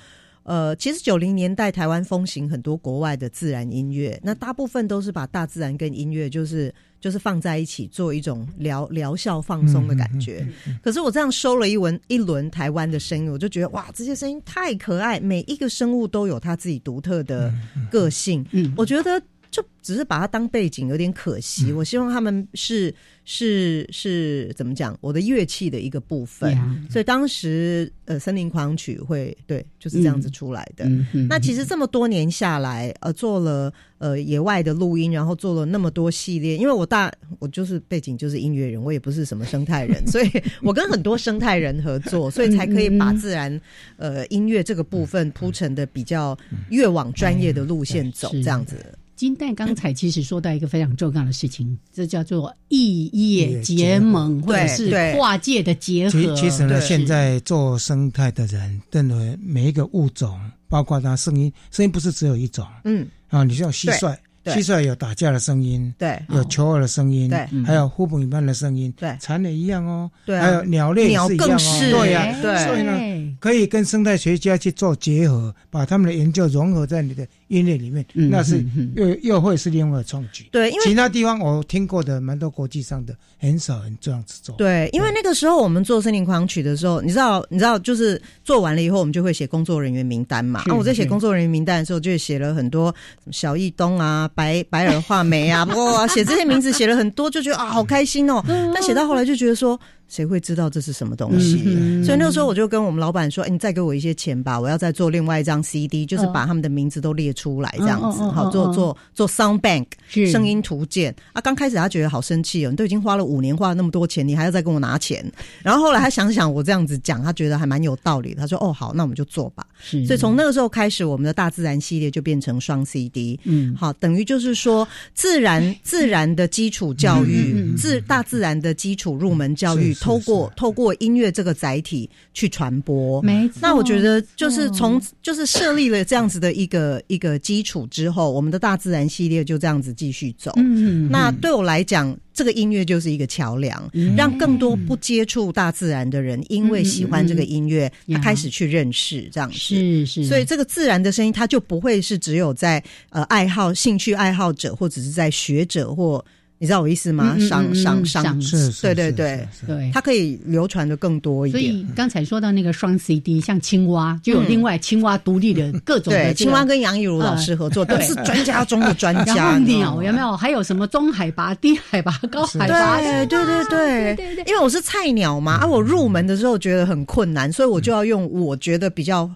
[0.42, 10.46] 呃，其实九零年代台湾风行很多国外的自然音乐，那大部分都是把大自然跟音乐就是就是放在一起，做一种疗疗效放松的感觉。
[10.82, 17.52] 可是我这样收了一文一轮台湾的声音，我就觉得哇，这些声音太可爱，每一个生物都有它自己独特的
[17.90, 18.44] 个性。
[18.52, 19.20] 嗯，我觉得。
[19.50, 21.72] 就只是把它当背景，有点可惜。
[21.72, 24.96] 我希望他们是是是怎么讲？
[25.00, 26.56] 我的乐器的一个部分。
[26.88, 30.88] 所以当时呃，森林狂曲会对就是这样子出来的。
[31.28, 36.56] 那其实这么多年下来，呃，做了呃野外的录音，然后做了那么多系列。
[36.56, 40.30] 因为我大我就是背景就是音乐人，我也不是什么生态人， 所以
[40.62, 43.60] 我跟很多生态人合作，所以才可以把自然
[43.96, 48.76] 呃音乐这个部分铺成的比较越往专业的路线走，这样子。
[49.20, 56.34] 金蛋刚才其实说到一个非常重要的事情，这叫做异业结盟，或者是跨界的结合。
[56.34, 62.66] 其实呢，现在做生态的人认为每一个物种，包括它声音，声音不是只有一种。
[62.84, 64.16] 嗯，啊，你像蟋蟀。
[64.44, 78.64] 蟋蟀有打架的声音，对，有求偶的声音，对，还有呼朋引伴的声音，对，蝉也一样哦，对，还有鸟类鸟更是，对呀，对，所以呢，可以跟生态学家去做结合，把他们的研究融合在你的音乐里面，那是
[78.96, 80.46] 又又会是另外创举。
[80.50, 84.56] 对，因为其他地方我听过的蛮多国际上的很少人这样子做。
[84.56, 90.62] 对，因为那个时候我们做森林狂曲的时候，你知道，你知道，就是做完了以后，我们就会写工作人员名单嘛。
[90.66, 92.94] 那我在写工作人员名单的时候，就写了很多
[93.30, 95.00] 小易东啊，白白耳。
[95.00, 98.42] 画眉啊，哇，写这些名字写了很多，就觉得啊，好开心哦。
[98.74, 99.78] 但写到后来就觉得说。
[100.10, 101.62] 谁会知道这是什么东西？
[102.04, 109.86] 所以那个时候我就跟我们老板说：“哎，你再给我一些钱吧，我要再做另外一张 CD，就是把他们的名字都列出来，这样子，好做做做 Sound Bank
[110.30, 115.24] 声音图鉴。”啊，刚开始他觉得好生气哦，你都已经花了五年，花了那么多钱，你还要再跟我拿钱。
[115.62, 118.34] 然后后来他想想我这样子讲，他觉得还蛮有道理。
[118.34, 119.64] 他说：“哦，好，那我们就做吧。”
[120.06, 123.38] 所以从那个时候开始，我们的大自然系列就变成双 CD。
[123.44, 129.94] 嗯，好，等于就是说自然自然的基础教育，自大自然的基础入门教育。
[130.00, 133.58] 透过透过音乐这个载体去传播，没错。
[133.60, 140.52] 那我觉得就是从就是设立了这样子的一个一个基础之后，我们的大自然系列就这样子继续走。
[140.56, 149.58] 嗯，那对我来讲，这个音乐就是一个桥梁，让更多不接触大自然的人，因为喜欢这个音乐，他开始去认识这样子。
[149.58, 150.24] 是是。
[150.24, 156.24] 所以这个自然的声音，它就不会是只有在呃爱好兴趣爱好者，或者是在学者或。
[156.62, 157.38] 你知道我意思吗？
[157.38, 158.38] 上上上，
[158.82, 161.62] 对对对对，它可以流传的更多一点。
[161.62, 166.34] 所以刚才说到那个双 CD，像青蛙就有另外青蛙独立的各种的。
[166.34, 169.34] 青蛙跟杨一如老师合作，都是专家中的专家。
[169.34, 170.36] 然后鸟有没有？
[170.36, 173.00] 还有什么中海拔、低海拔、高海拔？
[173.00, 174.44] 对对对对对对。
[174.46, 179.30] 因为我是菜鸟嘛，啊，我入门的时候觉得很困难，所以我就要用我觉得比较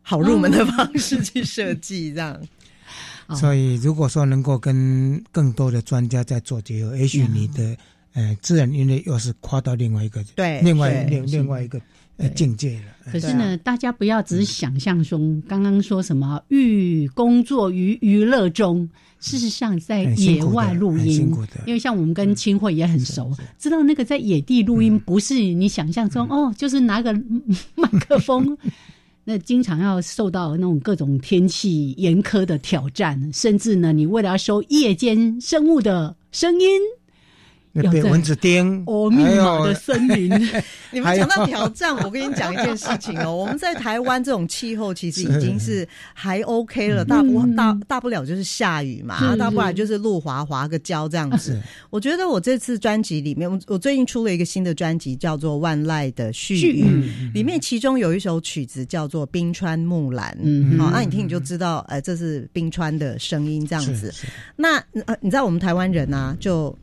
[0.00, 2.34] 好入门的方式去设计，这样。
[3.30, 7.76] 所以，如果说能够跟更多的专家在做结合，也许你的
[8.14, 11.80] 呃自然音乐又是跨到另外一个对另外另另外一个
[12.16, 13.10] 呃境界了。
[13.10, 21.34] 可是呢，大家不要只是想象中刚刚说什么寓工作于娱乐中，事实上在野外录音，
[21.66, 27.12] 因为像我们跟清慧也很熟，知道那个在野地录音不是你想象中哦，就是拿个
[27.74, 28.56] 麦克风。
[29.24, 36.80] 那经常要受到那种各种天气严苛的挑战，甚至呢，你为了要收夜间生物的声音。
[37.74, 40.30] 被蚊子叮，哦，密码的森林。
[40.92, 43.32] 你们讲到挑战，我跟你讲一件事情哦。
[43.34, 51.58] 我们在台湾这种气候，其实已经是还 OK 了，大不大大不了就是下雨嘛，大不了就是路滑滑个胶这样子。
[51.88, 56.84] 我觉得我这次专辑里面，我我最近出了一个新的专辑，叫做《万籁的絮语》，
[57.32, 60.36] 里面其中有一首曲子叫做《冰川木兰》。
[60.78, 64.12] 好，那你听你就知道，呃，这是冰川的声音这样子。
[64.56, 66.76] 那呃，你知道我们台湾人啊，就。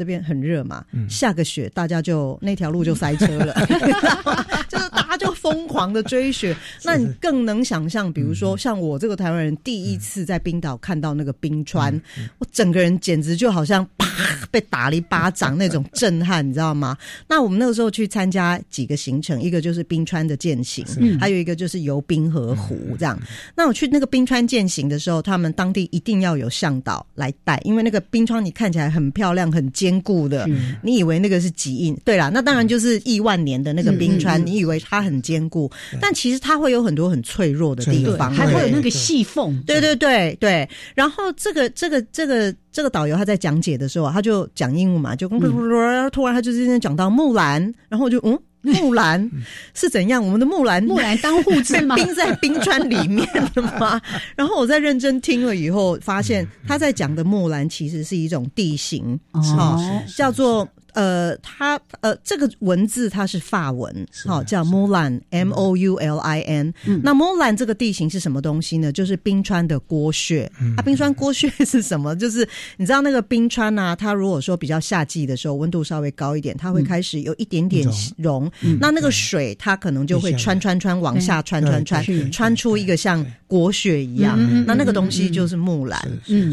[0.00, 3.52] 这边很热嘛，下个雪大家就那条路就塞车了，
[4.66, 6.56] 就是大家就疯狂的追雪。
[6.82, 12.00] 那你更能想象，比如说像我这个台湾人第一次在冰岛看到那个冰川，
[12.38, 14.09] 我整个人简直就好像啪
[14.50, 16.96] 被打了一巴掌那种震撼，你知道吗？
[17.28, 20.82] 那我们那个时候去参加几个行程，一个就是冰川的践行，
[21.20, 23.20] 还有一个就是游冰河湖这样。
[23.54, 29.90] 那我去那个冰川践行的时候，他们当地一定要有向导来带，因为那个冰川你看起来很漂亮，很坚。
[29.90, 30.48] 坚固的，
[30.84, 31.98] 你以为那个是极硬？
[32.04, 35.68] 对啦，那当然就是亿万年的那个冰川，你以为它很坚固，
[36.00, 39.60] 但其实它会有很多很脆弱的地方，还会有那个细缝。
[39.66, 40.68] 对对对对。
[40.94, 48.38] 然后这个这个这个这个导游他在讲解的时候，他就讲英文嘛，就突然他就今天讲到木兰，然后我就嗯。
[48.62, 49.30] 木兰
[49.72, 50.22] 是怎样？
[50.22, 51.96] 我们的木兰，木兰当护士吗？
[52.00, 53.98] 冰在冰川里面的吗？
[54.36, 60.68] 然后我在认真听了以后，发现他在讲的木兰其实是一种地形，哦，叫做。
[60.94, 66.72] 呃，它呃，这个文字它是法文，好叫 Moulin，M O U L I N。
[67.02, 68.90] 那 Moulin 这个地形是什么东西呢？
[68.92, 70.50] 就是冰川的锅穴。
[70.76, 72.14] 啊，冰川锅穴 是什么？
[72.16, 78.50] 就是你知道那个冰川啊，它如果说比较夏季的时候，温度稍微高一点，它会开始有一点点融。
[78.80, 84.38] 那那个水它可能就会穿穿穿往下穿穿穿，穿出一个像锅穴一样。
[84.66, 86.00] 那那个东西就是木兰。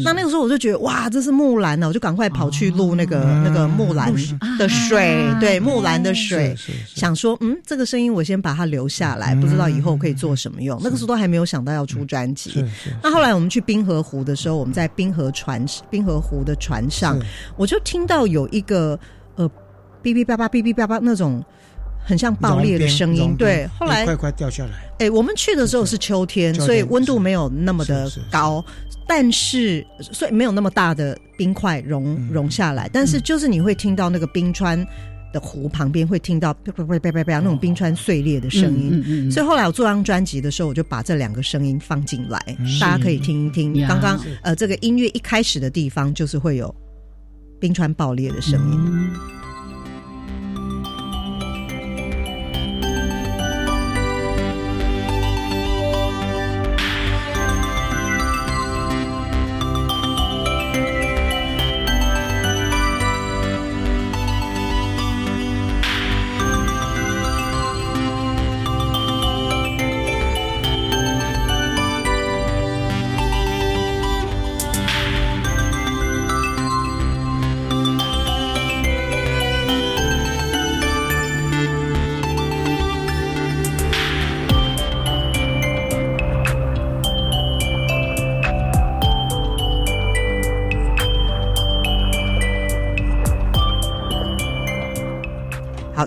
[0.04, 4.12] 那那个时候我就觉得哇，这是木兰呢，我就赶快跑去录那个那个木兰。
[4.58, 6.54] 的水，对木兰的水，
[6.86, 10.80] 想说嗯，这个声音我先把它留下来，不知道以后可以做什么用。
[10.82, 12.64] 那个时候都还没有想到要出专辑。
[13.02, 17.18] 那后来我们去滨河湖的时候，我们在滨河船滨河湖的船上，
[17.56, 18.98] 我就听到有一个
[19.36, 19.48] 呃
[20.02, 21.44] 哔哔叭叭哔哔叭叭那种。
[22.04, 23.68] 很像爆裂的声音，对。
[23.78, 24.70] 后来快快掉下来。
[24.98, 28.64] 哎，我们去的时候是秋天，所以温度没有那么的高，
[29.06, 32.88] 但是所以没有那么大的冰块融融下来。
[32.92, 34.84] 但是就是你会听到那个冰川
[35.32, 39.30] 的湖旁边会听到 啪啪啪啪啪啪那种冰川碎裂的声音。
[39.30, 42.38] 所以后来我做张专辑的时候，我就把这两个声音放进来，
[42.80, 43.86] 大家可以听一听。
[43.86, 46.74] 刚刚呃，这个音乐一开始的地方就是会有
[47.60, 49.37] 冰川爆裂的声音。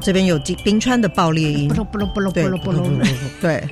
[0.01, 3.01] 这边有冰冰川的爆裂音，不不不不不不
[3.39, 3.69] 对，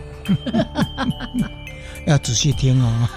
[2.06, 3.10] 要仔细听哦。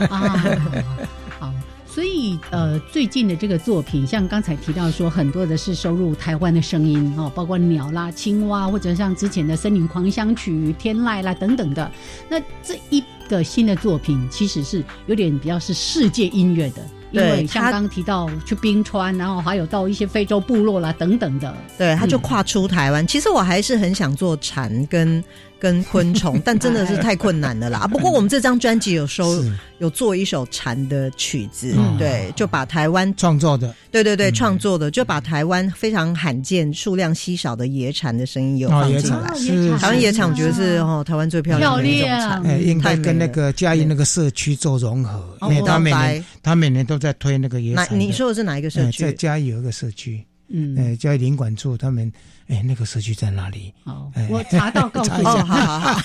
[1.39, 1.53] 好，
[1.87, 11.91] 所以呃，最近的这个作品，像刚才提到说，很多的是收入台湾的声音哦，包括鸟啦、青蛙，或者像之前的《森林狂想曲》、天籁啦等等的。
[12.31, 16.83] 那这一个新的作品，其实是有点比较是世界音乐的。
[17.13, 23.07] 因为像刚刚提到去冰川，然后还有到一些非洲部落啦等等的，对，他就跨出台湾。
[23.07, 25.23] 其实我还是很想做蝉跟。
[25.63, 27.87] 跟昆虫， 但真的是太困难了啦。
[27.87, 29.41] 不过我们这张专辑有收
[29.79, 39.33] 有做一首蝉的曲子，对，就把台湾创作的，对对对，创作的，就把台湾非常罕见、数量稀少的野蝉的声音有放进来。
[39.39, 45.39] 是台湾野蝉，我觉得是哦，台湾最漂亮的一种蝉，哎，应该跟那个嘉义那个社区做融合。
[45.43, 47.89] 因为他每年他每年都在推那个野蝉。
[47.97, 49.05] 你说的是哪一个社区？
[49.05, 52.13] 在嘉义有一个社区，嗯，哎，嘉义领管处他们。
[52.53, 53.73] 哎，那个社区在哪里？
[53.83, 55.25] 好，我查到告诉你。
[55.25, 56.03] 好好好，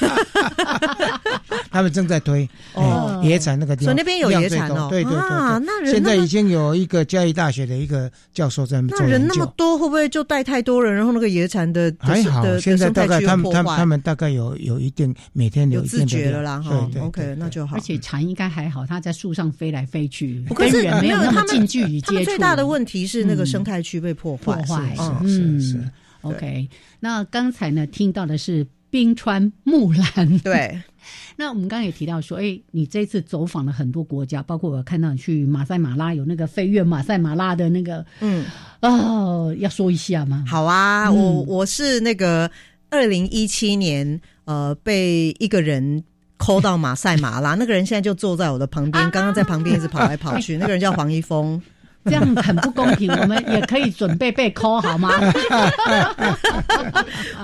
[1.70, 4.88] 他们正在推哦，野产那个地方，所以那边有野产哦。
[4.89, 10.95] 对对对啊，那人现在已经有一个嘉义大学的一个教授在做那人那么多，会不会就带太多人？
[10.95, 16.62] 然后那个野产的还好，现在大概他们他们他们大概有有一定每天有自觉了啦。
[16.62, 17.76] 哈，OK，那就好。
[17.76, 22.24] 而且蝉应该还好，它在树上飞来飞去，可是没有那么近距离接触。
[22.24, 24.43] 最大的问题是那个生态区被破坏。
[24.43, 24.95] 破坏，
[25.28, 25.84] 是是。
[26.22, 30.39] OK，那刚才呢听到的是冰川木兰。
[30.39, 30.82] 对，
[31.36, 38.45] 那我们刚刚也提到说，哎，你这次走访了很多国家，包括我看到你去马赛马拉有那个飞越马赛马拉的那个，嗯，
[38.82, 40.43] 哦，要说一下吗？
[40.47, 42.49] 好啊，我我是那个
[42.89, 46.03] 二零一七年，呃，被一个人
[46.38, 51.61] 抠到马赛马拉，那个人现在就坐在我的旁边，刚刚在旁边一直跑来跑去， 那个人叫黄一峰。
[52.08, 55.12] 这样很不公平，我们也可以准备被抠好吗？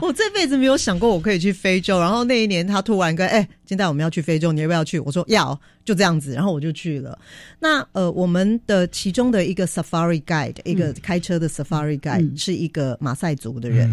[0.02, 5.00] 我这辈子没有想过我可以去非洲，然后那一年他突然跟哎，现在我们要去非洲，你要不要去？
[5.00, 7.18] 我说要，就这样子，然后我就去了。
[7.60, 13.90] 那呃，我们的其中的一个 safari guide，一个开车的 safari guide 是一个马赛族的人。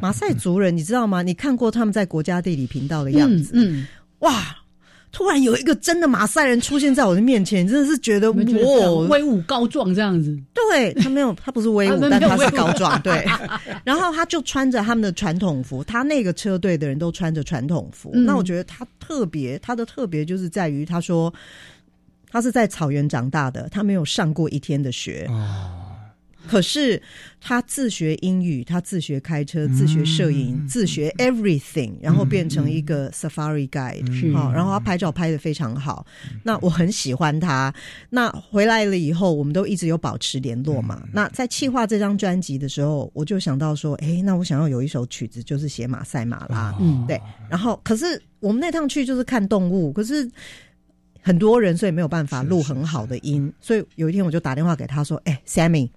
[0.00, 1.22] 马赛族人，你知道吗？
[1.22, 3.52] 你看过他们在国家地理频道的样子？
[3.54, 3.86] 嗯，
[4.20, 4.56] 哇。
[5.12, 8.42] 突然有一个真的马赛人出现在我的面前，真的是觉得哇，
[9.08, 10.36] 威武高壮这样子。
[10.54, 13.00] 对他没有，他不是威武，但他是高壮。
[13.02, 13.24] 对，
[13.84, 18.10] 然后他就穿着他们的传统服，他那个车队的人都穿着传统服。
[18.14, 21.32] 那我觉得他特别，他的特别就是在于，他说
[22.30, 25.28] 他是在草原长大的，他没有上过一天的学。
[26.52, 27.00] 可是
[27.40, 36.04] 他自学英语，他自学开车，自学摄影，自学 everything，然后变成一个 safari guide，好，然后他拍照拍的非常好。
[36.42, 37.72] 那我很喜欢他。
[38.10, 41.02] 那回来了以后，我们都一直有保持联络嘛。
[41.10, 47.18] 那在企划这张专辑的时候，我就想到说，哎，那我想要有一首曲子，就是写马赛马拉，嗯，对。
[47.48, 50.30] 然后，可是我们那趟去就是看动物，可是
[51.22, 53.50] 很多人，所以没有办法录很好的音。
[53.58, 55.88] 所以有一天我就打电话给他说，哎，Sammy。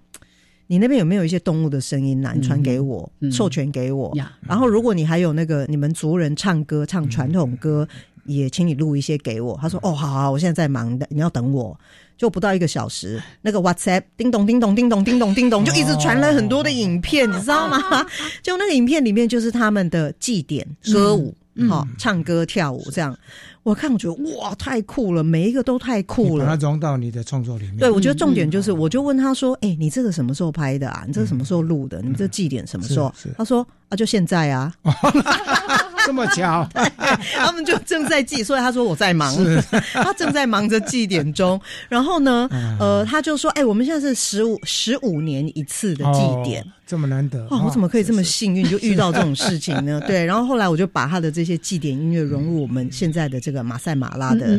[0.66, 2.20] 你那边有没有一些动物的声音？
[2.34, 4.12] 你传给我，授权给我。
[4.46, 7.86] 然后，如果你还有那个你们族人唱歌、唱传统歌，
[8.24, 9.58] 也请你录一些给我。
[9.60, 11.78] 他说哦，好好，我现在在忙的，你要等我。
[12.16, 17.78] 就不到一个小时，那个 WhatsApp 叮咚叮咚叮咚叮咚叮咚，就一直传来很多的影片，你知道吗？
[18.42, 21.34] 就那个影片里面就是他们的祭典、歌舞，
[21.68, 23.16] 好唱歌跳舞这样。
[23.62, 26.44] 我看我觉得哇，太酷了，每一个都太酷了。
[26.44, 27.78] 把它融到你的创作里面。
[27.78, 31.04] 对，我觉得重点就是，我就问他说：“哎，你这个什么时候拍的啊？
[31.06, 32.00] 你这个什么时候录的？
[32.02, 34.72] 你这祭典什么时候？”他说：“啊，就现在啊。”
[36.06, 36.66] 这么巧，
[37.36, 39.34] 他们就正在记，所以他说我在忙，
[39.92, 41.60] 他正在忙着祭典中。
[41.88, 42.48] 然后呢，
[42.78, 54.56] 呃，他就说：“哎，我们现在是十五十五年一次的祭典，这么难得哦，我怎么可以这么幸运就遇到这种事情呢？” 对，然后后来我就把他的这些祭典音乐融入我们现在的这个马赛马拉的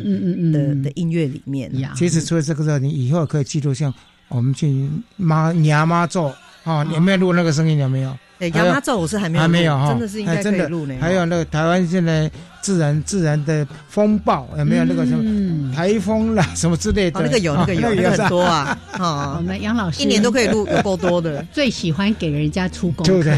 [0.52, 1.72] 的的音乐里面。
[1.96, 3.94] 其实除了这个之后，你以后可以记录像
[4.28, 7.78] 我们去妈娘妈做啊，有没有录那个声音？
[7.78, 8.18] 有没有？
[8.40, 10.94] 哎，亚妈咒我是还没有，还没有哈，真的是应该可以录呢。
[11.02, 12.30] 还有那个台湾现在
[12.62, 17.20] 自然自然的风暴有没有那个什么台风啦什么之类的？
[17.22, 18.78] 那个有，那个有，那个很多啊。
[19.00, 21.44] 哦，我们杨老师一年都可以录，有够多的。
[21.52, 23.34] 最喜欢给人家出功课，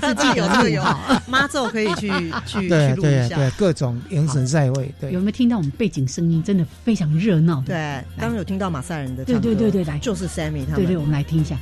[0.00, 0.82] 自己有 这个有
[1.26, 2.10] 妈咒可以去
[2.46, 4.92] 去去录一下，对各种元神在位。
[5.00, 6.42] 对，有没有听到我们背景声音？
[6.42, 7.62] 真的非常热闹。
[7.66, 7.74] 对，
[8.18, 10.84] 刚刚有听到马赛人的，对对对对，来就是 Sammy 他们。
[10.84, 11.56] 对对，我们来听一下。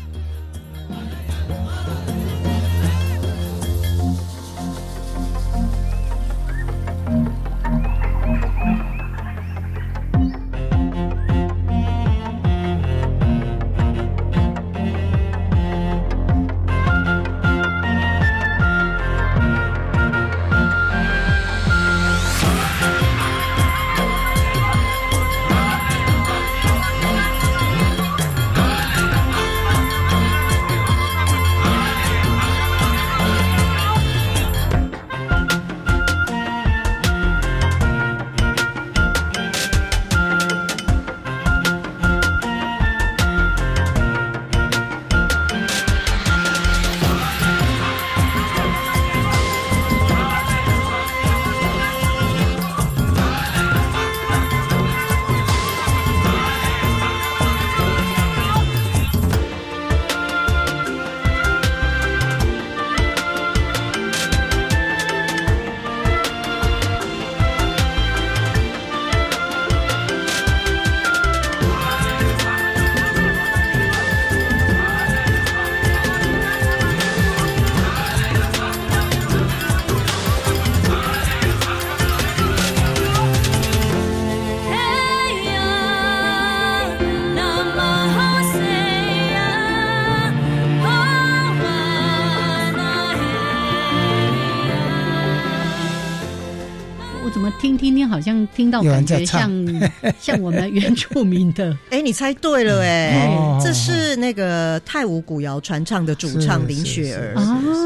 [98.85, 99.51] 到感觉像
[100.20, 103.29] 像我们原住民的， 哎，你猜对了哎，
[103.62, 107.35] 这是那个泰舞古谣传唱的主唱林雪儿。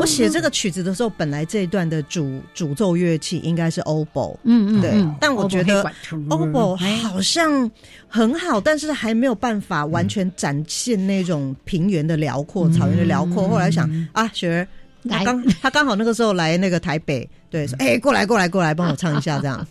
[0.00, 5.84] 我写这个曲子的时候，本来这一段的主主奏乐器应该是 oboe，嗯嗯，对，但我觉得
[6.28, 7.70] oboe 好像
[8.08, 13.48] 很好，但是还没有办法完全展现那种平原的辽阔、草原的辽阔。
[13.48, 14.68] 后来想啊，雪儿，
[15.08, 19.66] 他刚他刚好那个时候来那个台北，对，说哎，过来过来过来，帮我唱一下这样。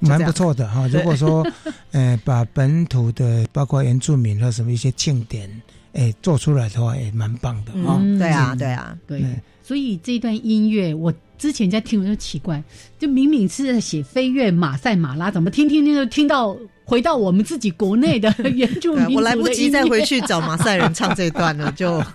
[0.00, 1.46] 蛮不错的哈，如果说，
[1.92, 5.48] 呃，把本土的包括原住民和什么一些庆典，
[5.92, 8.00] 哎，做出来的话，也蛮棒的啊。
[8.18, 9.22] 对啊，对啊，对。
[9.62, 12.62] 所以这段音乐，我之前在听，我就奇怪，
[12.98, 19.14] 就明明是在写飞跃马赛马拉，怎么听听听就听到回到我们自己国内的 原住民？
[19.16, 22.02] 我来不及再回去找马赛人唱这段了，就。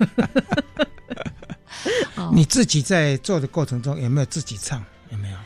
[2.34, 4.84] 你自己在做的过程中有没有自己唱？
[5.12, 5.38] 有没有？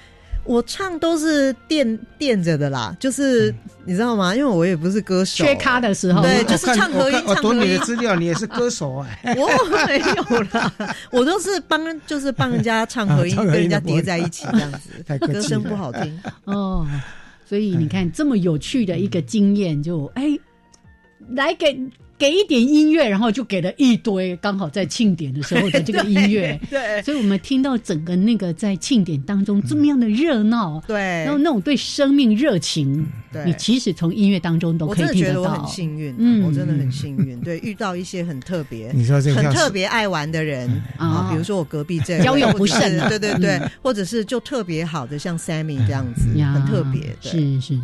[0.49, 3.53] 我唱都是垫垫着的啦，就是
[3.85, 4.35] 你知道吗？
[4.35, 7.23] 因为我也不是歌手，缺咖的时候，对，就是唱和音。
[7.27, 9.35] 我读你的资料，你也是歌手哎。
[9.37, 9.47] 我
[9.85, 10.73] 没有啦，
[11.13, 16.83] 我都是帮，就是帮人家唱和音， 跟人家叠在一起这样子，歌声不好听哦。
[17.45, 20.35] 所以你看，这么有趣的一个经验，就哎，
[21.35, 21.79] 来给。
[22.19, 26.59] 给一点音乐，然后就给了一堆，刚好在庆典的时候的这个音乐。
[26.69, 35.41] 对，所以我们听到整个那个在庆典当中这么样的热闹，对，然后那种对生命热情，对，你其实从音乐当中都可以听得到。
[35.41, 47.15] 我很幸运，嗯，我真的很幸运，对，遇到一些很特别，你说这个很特别爱玩的人啊，比如说我隔壁这 交友不慎，对对对，或者是就特别好的像 Sammy 这样子，很特别。
[47.21, 47.79] 是是，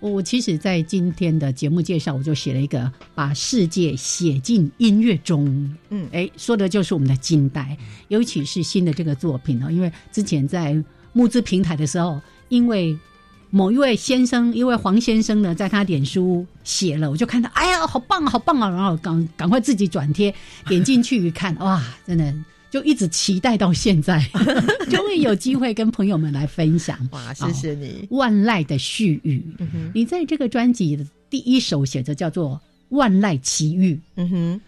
[0.00, 3.96] 我我其实，在今天的节目介绍，我就写了一个把世界。
[3.96, 7.76] 写进音乐中，嗯，哎，说的就是我们的近代，
[8.08, 9.70] 尤其是新的这个作品哦。
[9.70, 10.76] 因为之前在
[11.12, 12.96] 募资平台的时候，因为
[13.50, 18.68] 某一位先生，一位黄先生呢，在他脸书写了，我就看到，哎呀，好棒，好棒啊！
[18.68, 20.34] 然后赶赶快自己转贴，
[20.68, 22.34] 点进去一看， 哇，真的
[22.70, 24.20] 就一直期待到现在，
[24.90, 26.98] 终于有机会跟朋友们来分享。
[27.12, 29.42] 哇，谢谢你，万籁的絮语。
[29.94, 32.50] 你在这个专辑的第一首写着叫做
[32.90, 33.94] 《万籁奇遇》。
[34.16, 34.60] 嗯哼。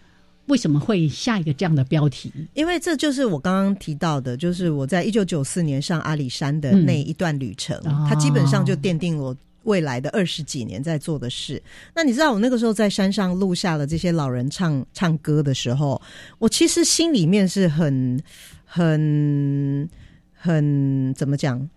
[0.47, 2.33] 为什么会下一个这样的标题？
[2.55, 11.61] 因为这就是我刚刚提到的，就是我在一九九四年上阿里山的那一段旅程，它基本上就奠定我未来的二十几年在做的事。
[11.93, 16.01] 那你知道，我那个时候在山上录下了这些老人唱唱歌的时候，
[16.39, 18.19] 我其实心里面是很、
[18.65, 19.87] 很、
[20.33, 21.69] 很怎么讲？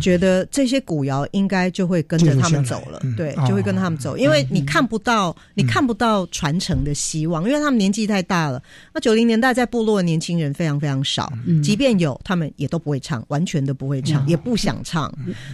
[0.00, 8.62] 觉得这些古谣应该就会跟着他们走了，对，就会跟他们走，因为你看不到，你看不到传承的希望，因为他们年纪太大了。
[8.92, 11.32] 那九零年代在部落的年轻人非常非常少，
[11.62, 15.12] 即便有，他们也都不会唱，完全都不会唱，也不想唱。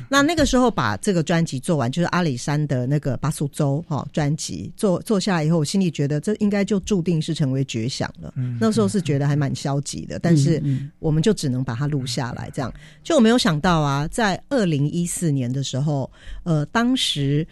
[0.08, 8.32] 那那个时候把这个专辑做完，就是阿里山的那个巴苏州哈专辑做做下来以后，我心里觉得这应该就注定是成为绝响了。
[8.60, 10.62] 那时候是觉得还蛮消极的，但是
[10.98, 12.72] 我们就只能把它录下来，这样。
[13.02, 16.10] 就我没有想到啊，在二零一四年的时候，
[16.42, 17.46] 呃，当时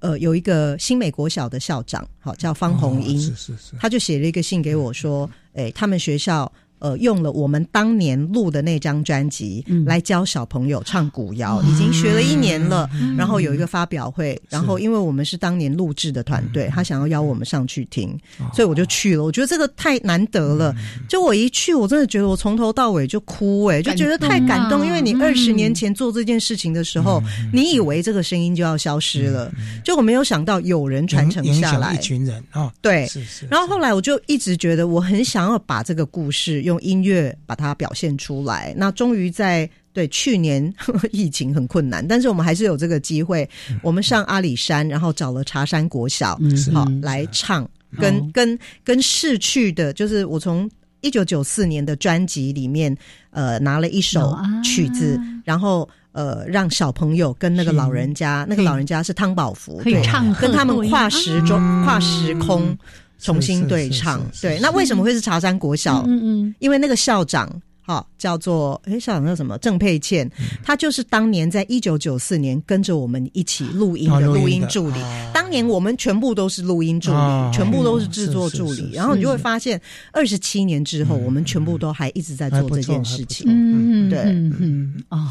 [0.00, 6.50] 呃有一个新美国小的校长，好叫方红英，是是是，他就写了一个信给我说，哎，他们学校。
[6.80, 12.88] 呃，用了我们当年录的那张专辑来教小朋友唱古谣，已经学了一年了。
[13.16, 18.16] 然后有一个发表会，然后因为我们是当年录制的团队，他想要邀我们上去听，
[18.54, 19.24] 所以我就去了。
[19.24, 20.74] 我觉得这个太难得了，
[21.08, 24.86] 就我一去，我真的觉得我从头到尾就哭，哎，就觉得太感动。
[24.86, 27.22] 因为你二十年前做这件事情的时候，
[27.52, 29.50] 你以为这个声音就要消失了，
[29.84, 33.46] 就我没有想到有人传承下来，一群人啊，对，是是。
[33.50, 36.62] 然后后来我就一直觉得我很想要把这个故事。
[36.68, 40.72] 用音乐把它表现出来，那终于在对去年
[41.10, 43.48] 疫情很困难，但是我们还是有这个机会，
[43.82, 46.38] 我们上阿里山，然后找了茶山国小，
[46.72, 52.96] 好来唱，跟跟跟逝去的，就是我从一九九四年的专辑里面，
[53.30, 62.76] 呃，拿了一首曲子，然后呃，让小朋友跟那个老人家，那个老人家是汤宝福，可以唱，跟他们跨时中跨时空。
[63.18, 66.04] 重新对唱，对，那为什么会是茶山国小？
[66.06, 67.50] 嗯嗯，因为那个校长，
[67.82, 69.58] 哈，叫做哎，校长叫什么？
[69.58, 70.30] 郑佩倩，
[70.62, 75.00] 她就是当年在一九九四年跟着我们一起录音的录音助理。
[75.34, 78.92] 当年我们全部都是录音助理，全部都是制作助理。
[78.92, 79.80] 然后你就会发现，
[80.12, 83.46] 二十七年之后，我们全部都还一直在做这件事情。
[83.48, 85.28] 嗯，对，嗯哦。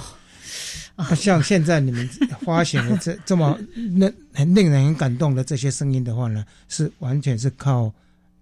[1.15, 2.09] 像现在你们
[2.41, 3.57] 发行的这这么
[3.95, 7.93] 那很令人很感动的这些声音的话呢，是完全是靠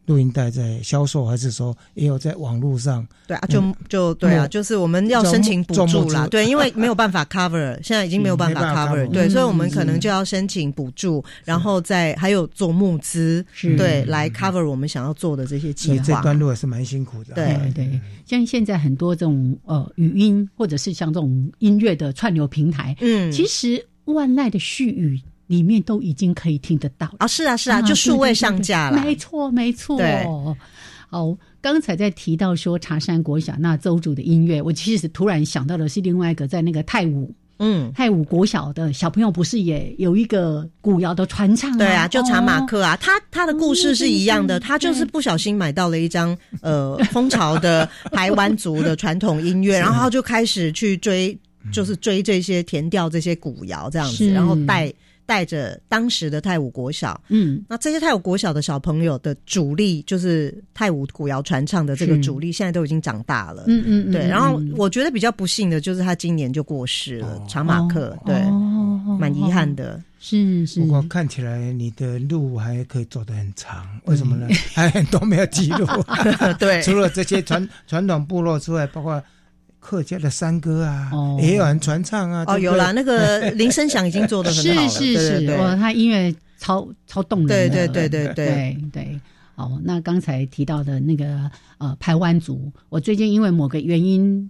[0.06, 3.06] 录音带在销售，还是说也有在网络上？
[3.28, 6.28] 对啊，就就对啊，就是我们要申请补助啦。
[6.28, 13.46] 对，因为没有办法 cover，现在已经没有办法 cover，对，所以我们可能就要申请补助，然后再还有做募资，
[13.78, 16.04] 对，来 cover 我们想要做的这些计划。
[16.06, 17.34] 这段路也是蛮辛苦的。
[17.34, 27.28] 对对，像现在很多这种呃语音或者是像这种音乐的串流平台，嗯，其实万籁的絮语里面都已经可以听得到啊。
[27.28, 29.02] 是啊是啊，就数位上架了。
[29.04, 30.00] 没错没错。
[31.10, 31.38] 哦。
[31.62, 41.76] 刚才在提到说茶山国小那周主的音乐，我其实突然想到的是另外一个在那个泰武，嗯，泰武国小的小朋友不是也有一个古谣的传唱？
[41.76, 51.36] 对啊，就查马克啊，他他的故事是一样的，他就是不小心买到了一张呃蜂巢的台湾族的传统音乐， 然后就开始去追，
[51.74, 54.94] 就是追这些填调这些古谣这样子，然后带。
[55.26, 64.28] 带着当时的泰武国小，嗯，那这些泰武国小的小朋友的主力就是泰武古谣传唱的这个主力，现在都已经长大了，嗯嗯，对。
[64.28, 68.36] 然后我觉得比较不幸的就是他今年就过世了，长马克，对，
[69.20, 70.80] 蛮遗憾的，是是。
[70.82, 74.48] 不过看起来你的路还可以走得很长，为什么呢？
[74.74, 75.86] 还很多没有记录，
[76.60, 79.22] 对， 除了这些传传统部落之外，包括。
[79.86, 82.44] 客家的山歌啊，也有人传唱啊。
[82.48, 84.90] 哦，有啦，那个 林声响已经做的很好了。
[84.90, 87.48] 是是是，哇，他音乐超超动人。
[87.48, 89.22] 对对对对对对。
[89.54, 94.50] 哦，那刚才提到的那个呃排湾族，我最近因为某个原因，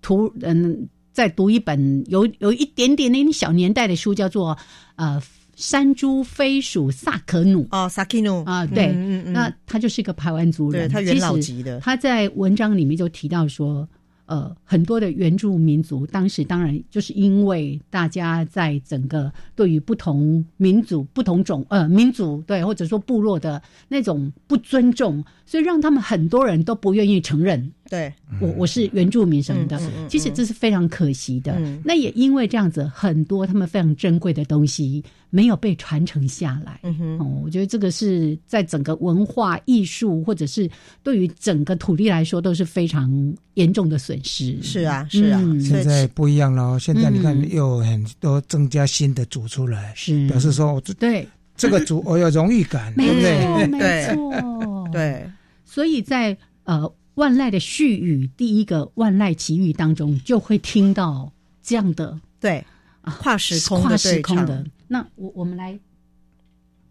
[0.00, 4.56] 突嗯在读一本有有一点点那小年代的书，叫做
[4.96, 5.22] 呃
[5.54, 7.68] 山猪飞鼠萨可努。
[7.72, 8.90] 哦，萨克努啊，对，
[9.26, 11.78] 那他就是一个排湾族人，他元老级的。
[11.80, 13.86] 他在文章里面就提到说。
[14.26, 27.72] 呃，很多的原住民族当时当然就是因为大家在整个对于不同民族、不同种呃民族对或者说部落的那种不尊重，所以让他们很多人都不愿意承认。
[27.92, 29.78] 对我我是原住民什么的，
[30.08, 31.60] 其实这是非常可惜的。
[31.84, 36.80] 那也因为这样子，很多他们非常珍贵的东西没有被传承下来。
[37.18, 40.66] 哦，我觉得这个是在整个文化艺术，或者是
[41.02, 43.12] 对于整个土地来说，都是非常
[43.54, 44.56] 严重的损失。
[44.62, 45.38] 是啊，是啊。
[45.60, 51.28] 现在不一样了，现在你看又很多增加新的组出来，是表示说，对
[51.58, 53.66] 这个组我有荣誉感， 对不对？
[53.66, 55.26] 没 错，对。
[55.66, 56.34] 所以在
[56.64, 56.90] 呃。
[57.14, 61.32] 万籁的絮语，第一个万籁奇遇当中，就会听到
[61.62, 62.64] 这样的对
[63.02, 64.64] 啊，跨时空跨时空的。
[64.88, 65.78] 那我我们来，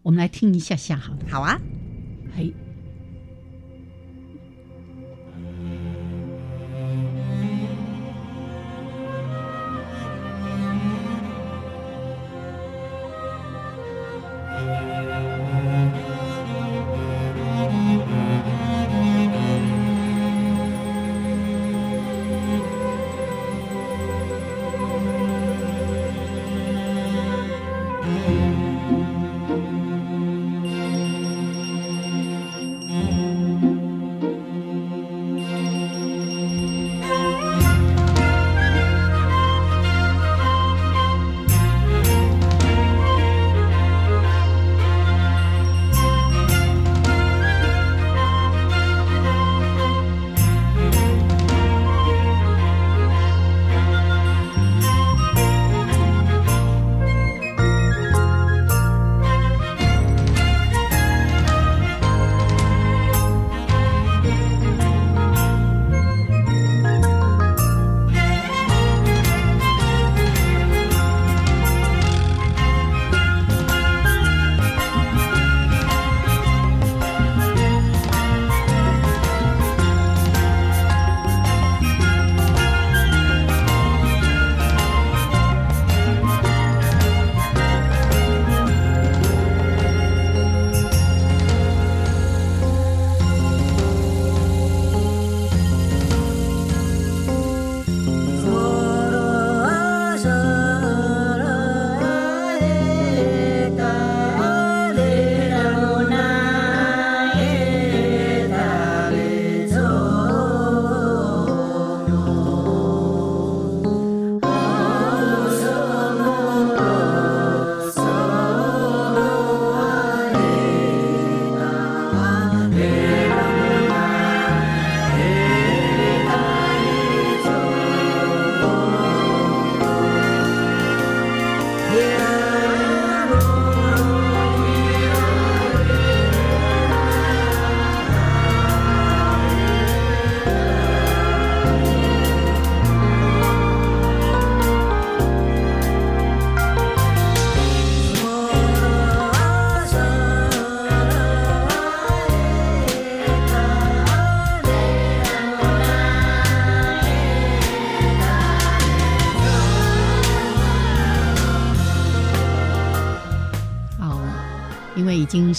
[0.03, 1.59] 我们来听一下下好，好啊，
[2.35, 2.53] 嘿。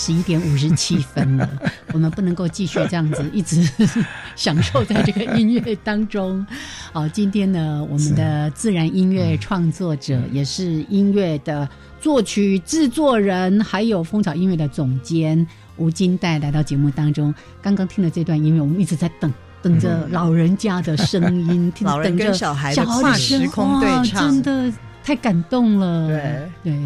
[0.04, 1.48] 十一点五十七分了，
[1.94, 3.64] 我们不能够继续这样子一直
[4.34, 6.44] 享受在这个音乐当中。
[6.92, 11.68] 好，今天呢，我们的自然音乐创作者，也是音乐的
[12.00, 15.46] 作曲制作人，还有蜂巢音乐的总监
[15.76, 17.32] 吴金代来到节目当中。
[17.62, 19.32] 刚刚听了这段音乐，我们一直在等，
[19.62, 26.08] 等着老人家的声音， 老人跟小孩的跨时空对唱，真的太感动了。
[26.08, 26.82] 对对。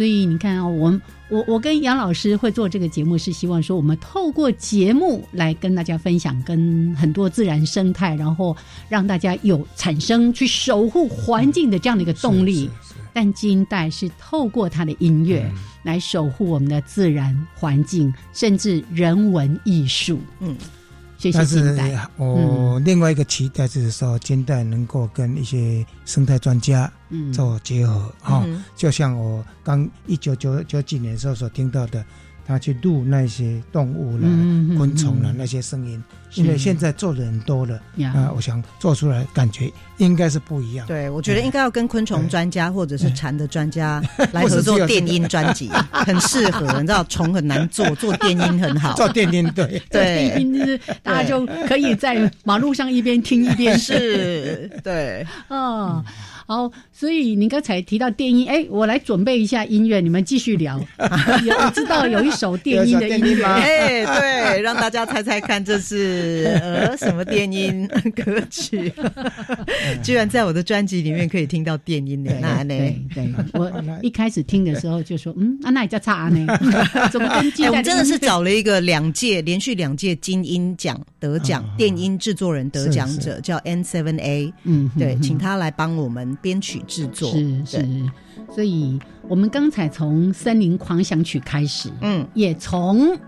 [0.00, 0.98] 所以你看啊，我
[1.28, 8.56] 我我跟杨老师会做这个节目，是希望说我们透过节目来跟大家分享，跟很多自然生态，然后
[8.88, 12.70] 让大家有产生去守护环境的这样的一个动力。
[13.12, 15.46] 但金代是透过他的音乐
[15.82, 20.18] 来守护我们的自然环境，甚至人文艺术。
[20.40, 20.56] 嗯。
[21.32, 21.76] 但是
[22.16, 26.90] 我另外一个期待就是说，金代能够跟一些生态专家
[27.32, 28.46] 做结合哈，
[28.76, 32.04] 就像我刚一九九九几年时候所听到的。
[32.50, 34.26] 他去录那些动物了、
[34.76, 36.02] 昆虫了那些声音，
[36.34, 37.80] 因为现在做的人多了。
[38.12, 40.84] 啊，我想做出来感觉应该是不一样。
[40.88, 46.66] 对，我觉得应该要跟昆虫专家或者是蝉的专家 来合作电音专辑， 很适合。
[46.80, 48.94] 你知道虫很难做， 做电音很好。
[48.94, 49.80] 做电音对。
[49.88, 56.04] 对，电音就是大家就可以在马路上一边听一边是，对，嗯。
[56.50, 60.84] 好，所以您刚才提到电音，哎，我来准备一下音乐，你们继续聊。
[61.46, 63.54] 有知道有一首电音的音乐吗？
[63.54, 68.92] 哎，对，让大家猜猜看，这是呃什么电音歌曲？
[70.02, 72.74] 居然在我的专辑里面可以听到电音的，那呢？
[73.14, 73.70] 对，我
[74.02, 76.44] 一开始听的时候就说，嗯，啊，那也叫差呢？
[77.12, 77.68] 怎么跟金？
[77.70, 87.30] 我真的是找了一个两届连续两届金音奖得奖电音制作人得奖者，叫 N Seven A，嗯，对，请他来帮我们编曲制作。
[87.32, 88.10] 是是，
[88.54, 93.08] 所以我们刚才从《森林狂想曲》开始，嗯，也从《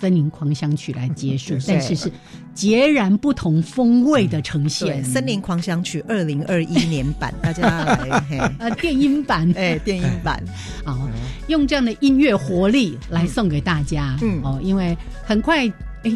[0.00, 2.10] 森林狂想曲》来结束，但是是
[2.54, 5.02] 截然不同风味的呈现。
[5.06, 10.42] 《森林狂想曲》二零二一年版， 大家来，呃，电音版，哎，电音版，
[10.84, 11.08] 好，
[11.48, 15.70] 用这样的音乐活力来送给大家，嗯，哦，因为很快。
[16.04, 16.10] 哎，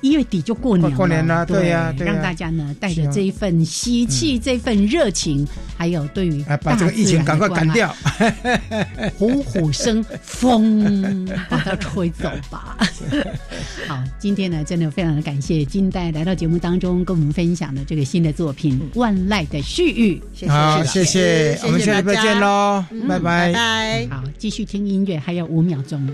[0.00, 7.94] 一月底就过年了，过年了，对呀，让大家呢带着这一份喜气、这份热情，还有对于把这个疫情赶快赶掉，
[9.16, 12.76] 虎虎生风，把它吹走吧。
[13.88, 20.20] 好，今天呢，真的非常的感谢金代来到节目当中，跟我们分享的这个新的作品《万籁的絮语》。
[20.48, 23.18] 好，谢谢，我们下礼拜见喽，拜。
[23.18, 24.08] 拜，拜。
[24.10, 26.06] 好，继续听音乐，还有五秒钟。